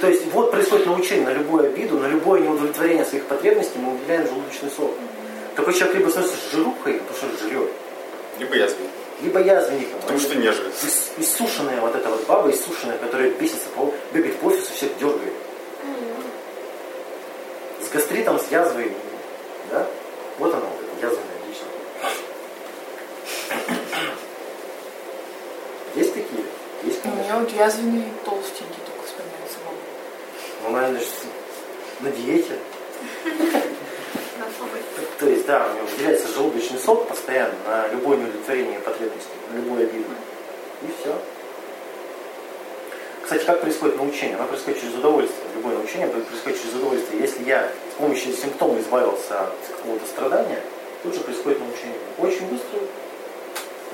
[0.01, 4.27] То есть вот происходит научение на любую обиду, на любое неудовлетворение своих потребностей мы выделяем
[4.27, 4.91] желудочный сок.
[5.55, 7.69] Такой человек либо становится жирухой, потому что жрет,
[8.39, 8.89] Либо язвенник.
[9.21, 9.99] либо язвенником.
[10.01, 10.73] Потому что не жрет.
[10.83, 15.33] Ис- Иссушенная вот эта вот баба, иссушенная, которая бесится, по, бегает по офису, всех дергает.
[17.81, 18.91] С гастритом, с язвой,
[19.71, 19.87] да?
[20.39, 21.71] Вот она, вот эта язвенная личность.
[25.95, 26.43] Есть такие?
[26.83, 27.39] Есть, У меня конечно.
[27.39, 29.57] вот язвенный толстенький только вспоминается.
[30.63, 31.01] Ну, наверное,
[32.01, 32.57] на диете.
[35.19, 39.83] То есть, да, у него выделяется желудочный сок постоянно на любое неудовлетворение потребностей, на любую
[39.83, 40.09] обиду.
[40.81, 41.15] И все.
[43.23, 44.35] Кстати, как происходит научение?
[44.35, 45.47] Оно происходит через удовольствие.
[45.55, 47.21] Любое научение происходит через удовольствие.
[47.21, 50.61] Если я с помощью симптома избавился от какого-то страдания,
[51.01, 51.97] тут же происходит научение.
[52.17, 52.79] Очень быстро,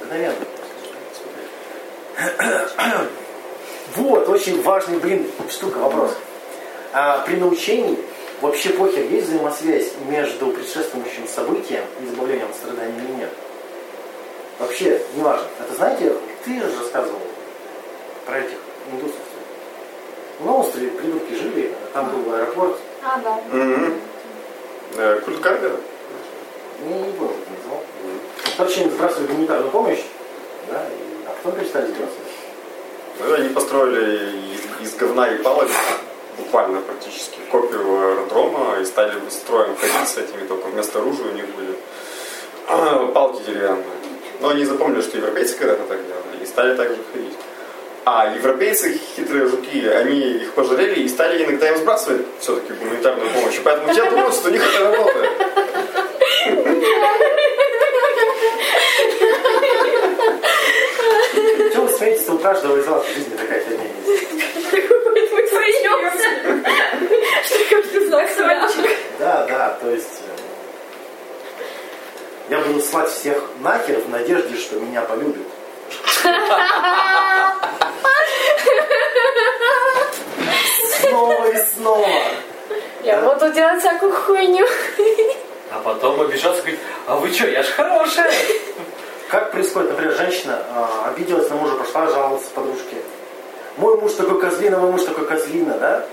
[0.04, 0.36] мгновенно.
[3.96, 6.12] Вот, очень важный, блин, штука, вопрос.
[6.94, 7.98] А при научении
[8.42, 13.30] вообще похер, есть взаимосвязь между предшествующим событием и избавлением от страданий или нет?
[14.60, 15.46] Вообще, не важно.
[15.60, 16.14] Это знаете,
[16.46, 17.20] ты же рассказывал
[18.26, 18.58] про этих
[18.92, 19.16] индусов.
[20.42, 22.78] На острове придурки жили, там был аэропорт.
[23.04, 23.40] А, да.
[24.98, 25.76] Э, Культ Каргера?
[26.84, 27.84] Я не помню, как назвал.
[28.58, 30.04] Короче, им сбрасывали гуманитарную помощь,
[30.70, 32.10] да, и- а потом перестали сбрасывать.
[33.20, 35.68] Ну, они построили из, из говна и палок
[36.42, 41.46] буквально практически копию аэродрома и стали строем ходить с этими, только вместо оружия у них
[41.56, 41.76] были
[42.68, 43.86] а, палки деревянные.
[44.40, 47.34] Но они запомнили, что европейцы когда-то так делали и стали так же ходить.
[48.04, 53.60] А европейцы, хитрые жуки, они их пожалели и стали иногда им сбрасывать все-таки гуманитарную помощь.
[53.64, 55.30] Поэтому те думают, что у них это работает.
[62.02, 64.24] Смеетесь, у каждого из вас в жизни такая фигня есть.
[65.32, 66.30] Мы смеемся.
[67.46, 68.98] Что каждый знак свальчик.
[69.20, 70.32] Да, да, то есть э,
[72.50, 75.46] я буду слать всех нахер в надежде, что меня полюбят.
[81.02, 82.10] Снова и снова.
[83.04, 84.66] Я буду делать всякую хуйню.
[85.72, 88.34] А потом обижаться и говорить, а вы что, я ж хорошая.
[89.32, 92.98] Как происходит, например, женщина а, обиделась на мужа, пошла жаловаться подружке.
[93.78, 96.06] Мой муж такой козлина, мой муж такой козлина, да?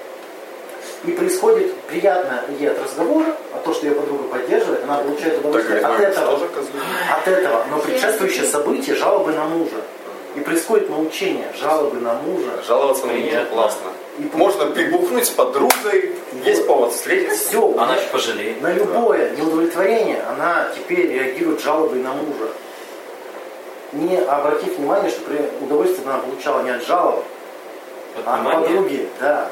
[1.05, 5.41] И происходит приятно ей от разговора, а то, что ее подруга поддерживает, она получает Так
[5.41, 6.39] удовольствие говорит, от «Мой муж этого.
[6.39, 6.85] тоже козлина».
[7.19, 7.65] От этого.
[7.73, 9.81] Но предшествующее событие жалобы на мужа.
[10.37, 12.63] И происходит научение жалобы на мужа.
[12.69, 13.89] Жаловаться на мужа классно.
[14.19, 16.15] И Можно прибухнуть с подругой,
[16.45, 17.49] есть повод встретиться.
[17.49, 17.75] все.
[17.79, 18.63] Она еще пожалеет.
[18.63, 22.49] На любое неудовлетворение она теперь реагирует жалобой на мужа.
[23.93, 27.25] Не обратив внимание, что при удовольствие она получала не от жалоб,
[28.25, 29.09] а от подруги.
[29.19, 29.49] Да.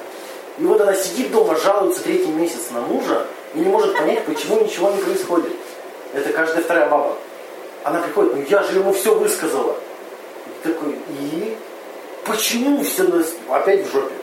[0.59, 4.61] И вот она сидит дома, жалуется третий месяц на мужа и не может понять, почему
[4.61, 5.53] ничего не происходит.
[6.13, 7.17] Это каждая вторая баба.
[7.85, 9.77] Она приходит, ну я же ему все высказала.
[10.47, 11.57] И такой, и?
[12.25, 14.15] Почему все нас опять в жопе?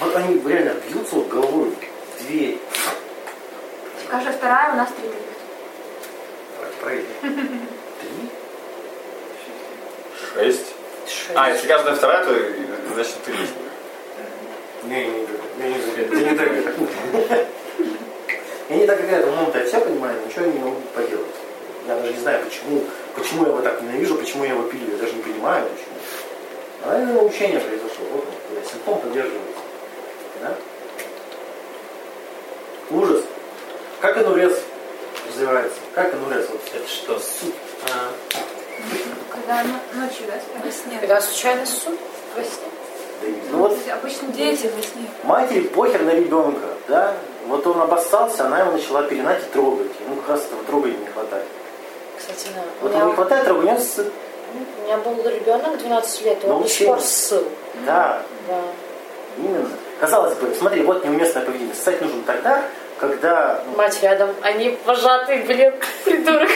[0.00, 1.72] Вот они реально бьются вот головой
[2.16, 2.58] в дверь.
[4.08, 5.22] Каждая вторая у нас три таких.
[6.56, 7.68] Давайте проверим.
[10.34, 10.74] Шесть.
[11.34, 12.34] А, если каждая вторая, то
[12.94, 13.32] значит ты
[14.84, 15.26] Не, не,
[15.58, 16.48] не, не, не, не так.
[18.68, 21.26] Я не так как это, умом-то я все понимаю, ничего не могу поделать.
[21.86, 24.98] Я даже не знаю, почему, почему я его так ненавижу, почему я его пилю, я
[24.98, 25.94] даже не понимаю, почему.
[26.84, 29.62] А это научение произошло, вот он, когда симптом поддерживается.
[30.42, 30.54] Да?
[32.90, 33.24] Ужас.
[34.00, 34.60] Как инурез
[35.28, 35.78] развивается?
[35.94, 36.46] Как инурез?
[36.50, 37.18] Вот Это что?
[37.18, 37.54] суть.
[37.90, 38.12] А,
[39.54, 40.34] Но- ночью, да?
[40.64, 40.98] Во сне.
[41.00, 41.98] Когда случайно суд
[42.36, 42.68] во сне.
[43.22, 45.06] Да и- Ну вот обычно Дети во сне.
[45.24, 47.14] матери похер на ребенка, да?
[47.46, 49.90] Вот он обоссался, она его начала пеленать и трогать.
[50.04, 51.46] Ему как раз этого трогания не хватает.
[52.18, 52.62] Кстати, да.
[52.82, 54.12] Вот ему не хватает трогания, он ссыт.
[54.54, 57.44] у меня был ребенок 12 лет, он Ну, до сих пор ссыл.
[57.86, 58.60] Да, Да.
[59.38, 59.68] именно.
[60.00, 61.74] Казалось бы, смотри, вот неуместное поведение.
[61.74, 62.62] Ссать нужно тогда,
[62.98, 65.72] когда ну, Мать рядом, они пожатые, блин,
[66.04, 66.50] придурок.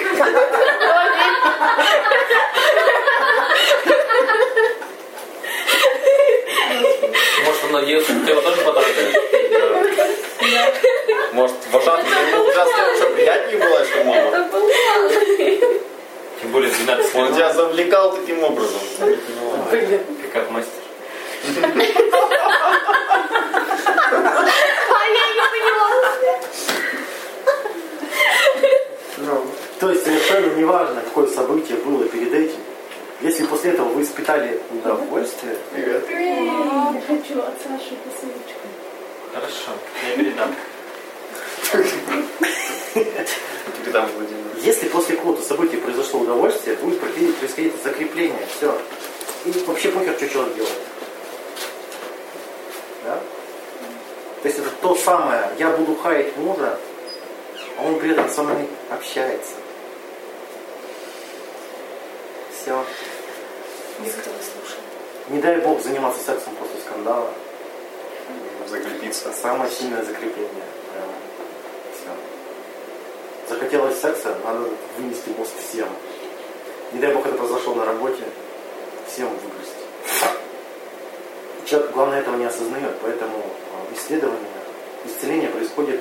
[7.44, 9.14] Может, он надеялся, что ты его тоже потрогаешь?
[11.32, 14.20] Может, вожатый ему ужасно уже приятнее было, что мама.
[14.20, 14.70] Это было.
[16.44, 18.80] более 12 Он тебя завлекал таким образом.
[19.70, 20.00] Блин.
[20.32, 20.72] Как мастер.
[24.12, 25.92] А я не поняла.
[29.18, 29.46] Ну,
[29.82, 32.60] то есть совершенно неважно, какое событие было перед этим.
[33.20, 36.08] Если после этого вы испытали удовольствие, Привет.
[36.08, 38.60] Я хочу от Саши посылочку.
[39.34, 39.72] Хорошо,
[40.08, 40.54] я передам.
[43.84, 44.50] Передам Владимиру.
[44.58, 48.78] если после какого-то события произошло удовольствие, будет происходить, происходить закрепление, все.
[49.46, 50.78] И вообще похер, что человек делает.
[53.04, 53.20] Да?
[54.42, 56.78] То есть это то самое, я буду хаять мужа,
[57.76, 59.54] а он при этом со мной общается.
[62.62, 62.84] Все.
[63.98, 64.84] Никто не слушает.
[65.32, 67.30] Не дай бог заниматься сексом после скандала.
[68.68, 69.32] Закрепиться.
[69.32, 70.64] Самое сильное закрепление.
[71.94, 72.10] Все.
[73.48, 74.68] Захотелось секса, надо
[74.98, 75.88] вынести мозг всем.
[76.92, 78.22] Не дай бог это произошло на работе,
[79.10, 79.72] всем выгрузить.
[81.64, 84.40] Человек, главное, этого не осознает, поэтому э, исследование,
[85.06, 86.00] исцеление происходит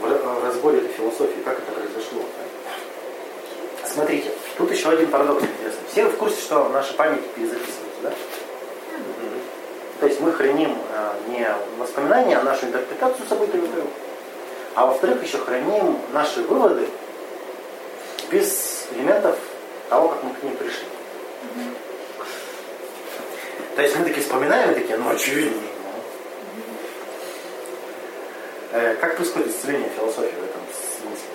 [0.00, 2.22] в ра- в разборе этой философии, как это произошло.
[3.84, 5.82] Смотрите, тут еще один парадокс интересный.
[5.92, 8.12] Все в курсе, что наши памяти перезаписываются, да?
[10.00, 13.86] То есть мы храним э, не воспоминания, а нашу интерпретацию событий вокруг.
[14.74, 16.88] А во-вторых, еще храним наши выводы
[18.30, 19.38] без элементов
[19.88, 20.86] того, как мы к ним пришли.
[23.76, 25.60] То есть мы такие вспоминаем и такие, ну ну».
[28.72, 30.60] Э, Как происходит исцеление философии в этом
[31.00, 31.28] смысле?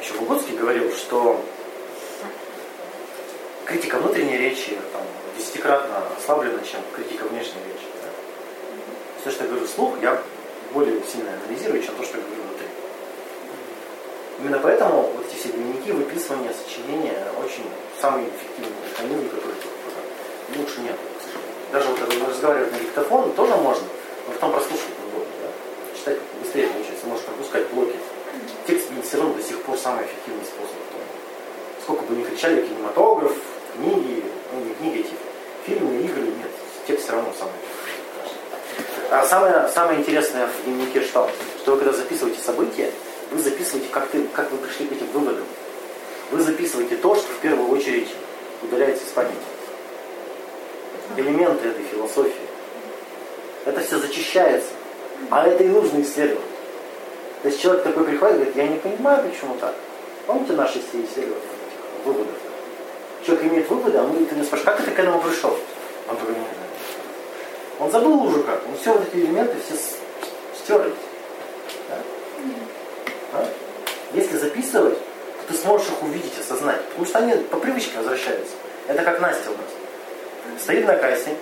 [0.00, 1.40] Еще Выгодский говорил, что
[3.64, 5.02] критика внутренней речи там,
[5.36, 7.86] десятикратно ослаблена, чем критика внешней речи.
[8.02, 8.08] да.
[9.20, 10.20] Все, что я говорю вслух, я
[10.72, 12.66] более сильно анализирую, чем то, что я говорю внутри.
[14.40, 17.64] Именно поэтому вот эти все дневники, выписывания, сочинения очень
[18.00, 20.96] самый эффективный механизм, который э, лучше нет.
[21.70, 23.86] Даже вот разговаривать на диктофон тоже можно,
[24.26, 25.32] но потом прослушивать неудобно.
[25.42, 25.98] Да?
[25.98, 27.96] Читать быстрее получается, можешь пропускать блоки.
[28.66, 30.76] Текст блин, все равно до сих пор самый эффективный способ.
[31.82, 33.36] Сколько бы ни кричали кинематограф,
[33.74, 35.14] книги, ну не книги, эти
[35.66, 36.50] фильмы, игры, нет,
[36.86, 37.82] текст все равно самый эффективный.
[39.10, 41.30] А самое, самое интересное в дневнике что?
[41.62, 42.90] Что вы когда записываете события,
[43.30, 45.46] вы записываете, как, ты, как вы пришли к этим выводам.
[46.30, 48.08] Вы записываете то, что в первую очередь
[48.60, 49.32] удаляется из памяти.
[51.16, 52.46] Элементы этой философии.
[53.64, 54.68] Это все зачищается.
[55.30, 56.44] А это и нужно исследовать.
[57.40, 59.74] То есть человек такой приходит и говорит, я не понимаю, почему так.
[60.26, 62.34] Помните наши все исследования этих выводов?
[63.24, 65.56] Человек имеет выводы, а мы ты не спрашиваем, как ты к этому пришел?
[66.08, 66.61] Он знаю.
[67.82, 68.60] Он забыл уже как.
[68.68, 69.74] Он все вот эти элементы все
[70.56, 70.94] стерлись.
[71.88, 71.96] Да?
[73.32, 73.48] А?
[74.14, 76.80] Если записывать, то ты сможешь их увидеть, осознать.
[76.90, 78.54] Потому что они по привычке возвращаются.
[78.86, 80.62] Это как Настя у нас.
[80.62, 81.34] Стоит на кассе.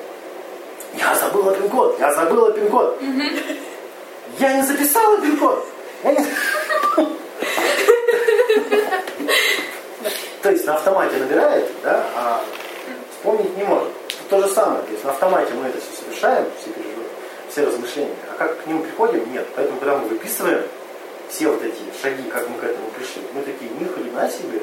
[0.95, 2.99] Я забыла пин-код, я забыла пин-код.
[4.38, 5.66] Я не записала пин-код.
[6.05, 6.26] Не-
[10.43, 12.43] То есть на автомате набирает, да, а
[13.11, 13.88] вспомнить не может.
[14.09, 14.82] Тут то же самое.
[14.84, 16.70] То есть на автомате мы это все совершаем, все
[17.50, 18.14] все размышления.
[18.30, 19.32] А как к нему приходим?
[19.32, 19.46] Нет.
[19.56, 20.62] Поэтому, когда мы выписываем
[21.28, 24.61] все вот эти шаги, как мы к этому пришли, мы такие, ни хрена себе.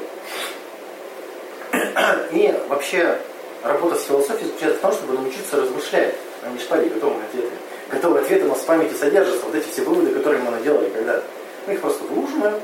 [2.32, 3.18] И вообще
[3.62, 7.58] работа с философией заключается в том, чтобы научиться размышлять, а не шпарить готовыми ответами.
[7.90, 11.24] Готовые ответы у нас в памяти содержатся, вот эти все выводы, которые мы наделали когда-то.
[11.66, 12.60] Мы их просто выуживаем.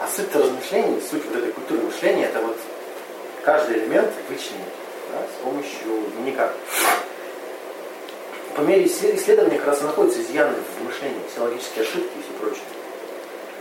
[0.00, 2.56] А суть размышлений, суть вот этой культуры мышления, это вот
[3.44, 4.64] каждый элемент вычленить
[5.14, 6.50] да, с помощью дневника.
[8.54, 12.22] По мере исслед- исследования как раз и находятся изъяны в мышлении, все логические ошибки и
[12.22, 12.64] все прочее.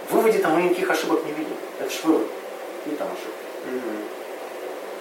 [0.10, 1.56] В выводе-то мы никаких ошибок не видим.
[1.80, 2.28] Это же вывод.
[2.86, 3.82] И там ошибки.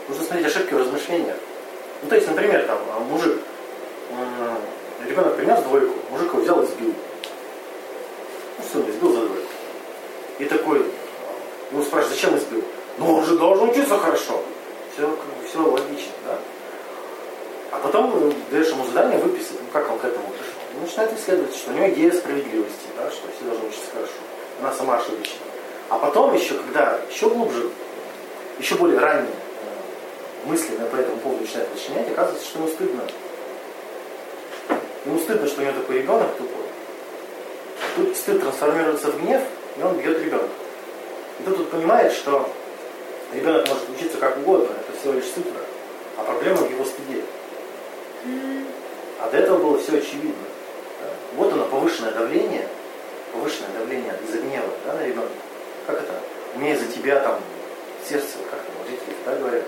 [0.09, 1.37] Нужно смотреть ошибки в размышлениях.
[2.03, 3.39] Ну, то есть, например, там, а, мужик,
[4.11, 6.95] м, ребенок принес двойку, мужик его взял и сбил.
[8.59, 9.47] Ну, все, избил за двойку.
[10.39, 10.87] И такой,
[11.71, 12.65] ну, спрашивает, зачем избил?
[12.99, 14.43] Ну, он же должен учиться хорошо.
[14.93, 15.17] Все,
[15.49, 16.39] все логично, да?
[17.73, 20.53] А потом э, даешь ему задание выписать, ну, как он к этому пришел.
[20.77, 24.13] Он начинает исследовать, что у него идея справедливости, да, что все должны учиться хорошо.
[24.61, 25.39] Она сама ошибочна.
[25.89, 27.71] А потом еще, когда еще глубже,
[28.59, 33.03] еще более ранние э, мысли по этому поводу начинает вычленять, оказывается, что ему стыдно.
[35.07, 36.67] Ему стыдно, что у него такой ребенок тупой.
[37.97, 39.43] Тут стыд трансформируется в гнев,
[39.79, 40.49] и он бьет ребенка.
[41.41, 42.49] И тут он понимает, что
[43.33, 45.61] ребенок может учиться как угодно, всего лишь цифра,
[46.17, 47.23] а проблема в его стыде.
[49.21, 50.45] А до этого было все очевидно.
[51.37, 52.69] Вот оно, повышенное давление,
[53.33, 55.33] повышенное давление из-за гнева да, на ребенка.
[55.87, 56.13] Как это?
[56.55, 57.41] мне из-за тебя там
[58.07, 59.65] сердце, как там, родители, да, говорят,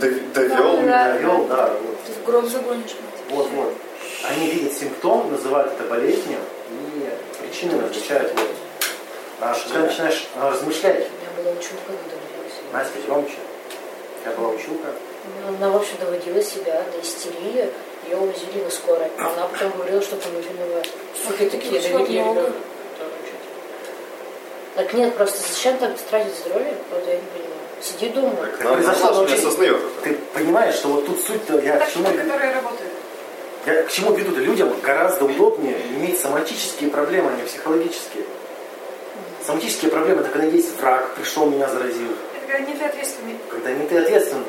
[0.00, 1.12] Дов- Довел Да.
[1.12, 1.98] довел, да, вот.
[2.06, 3.20] Ты в гроб загонишь, мать.
[3.30, 3.74] Вот, вот.
[4.28, 6.38] Они видят симптом, называют это болезнью
[6.70, 8.32] и причины различают.
[8.32, 8.50] Вот.
[9.40, 12.78] А когда начинаешь а, размышлять, У меня была училка, когда.
[12.78, 13.36] Настя, громче.
[14.24, 14.88] Тебя была училка.
[15.46, 17.68] Она, в общем, доводила себя до истерии,
[18.08, 19.08] ее увозили на скорой.
[19.18, 20.88] Она потом говорила, что там виноват.
[21.26, 22.50] Суки такие, не ребенок.
[24.76, 26.74] Так нет, просто зачем так тратить здоровье?
[26.90, 27.54] Вот я не понимаю.
[27.82, 28.36] Сиди дома.
[28.36, 29.80] Так, Так произошло не вообще- осознает.
[30.02, 32.08] Ты понимаешь, что вот тут суть-то, я к чему,
[33.66, 34.40] я к чему веду-то?
[34.40, 38.24] Людям гораздо удобнее иметь соматические проблемы, а не психологические.
[39.46, 42.08] Соматические проблемы, это когда есть враг, пришел, меня заразил.
[42.46, 43.38] Когда не ты ответственный.
[43.50, 44.44] Когда не ты ответственный.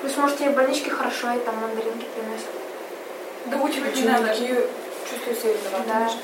[0.00, 2.48] Плюс, может, тебе больнички хорошо, и там мандаринки приносят.
[3.46, 4.34] Доучивать не Почему надо.
[4.34, 5.86] чувствую себя виноватыми?
[5.86, 6.10] Да.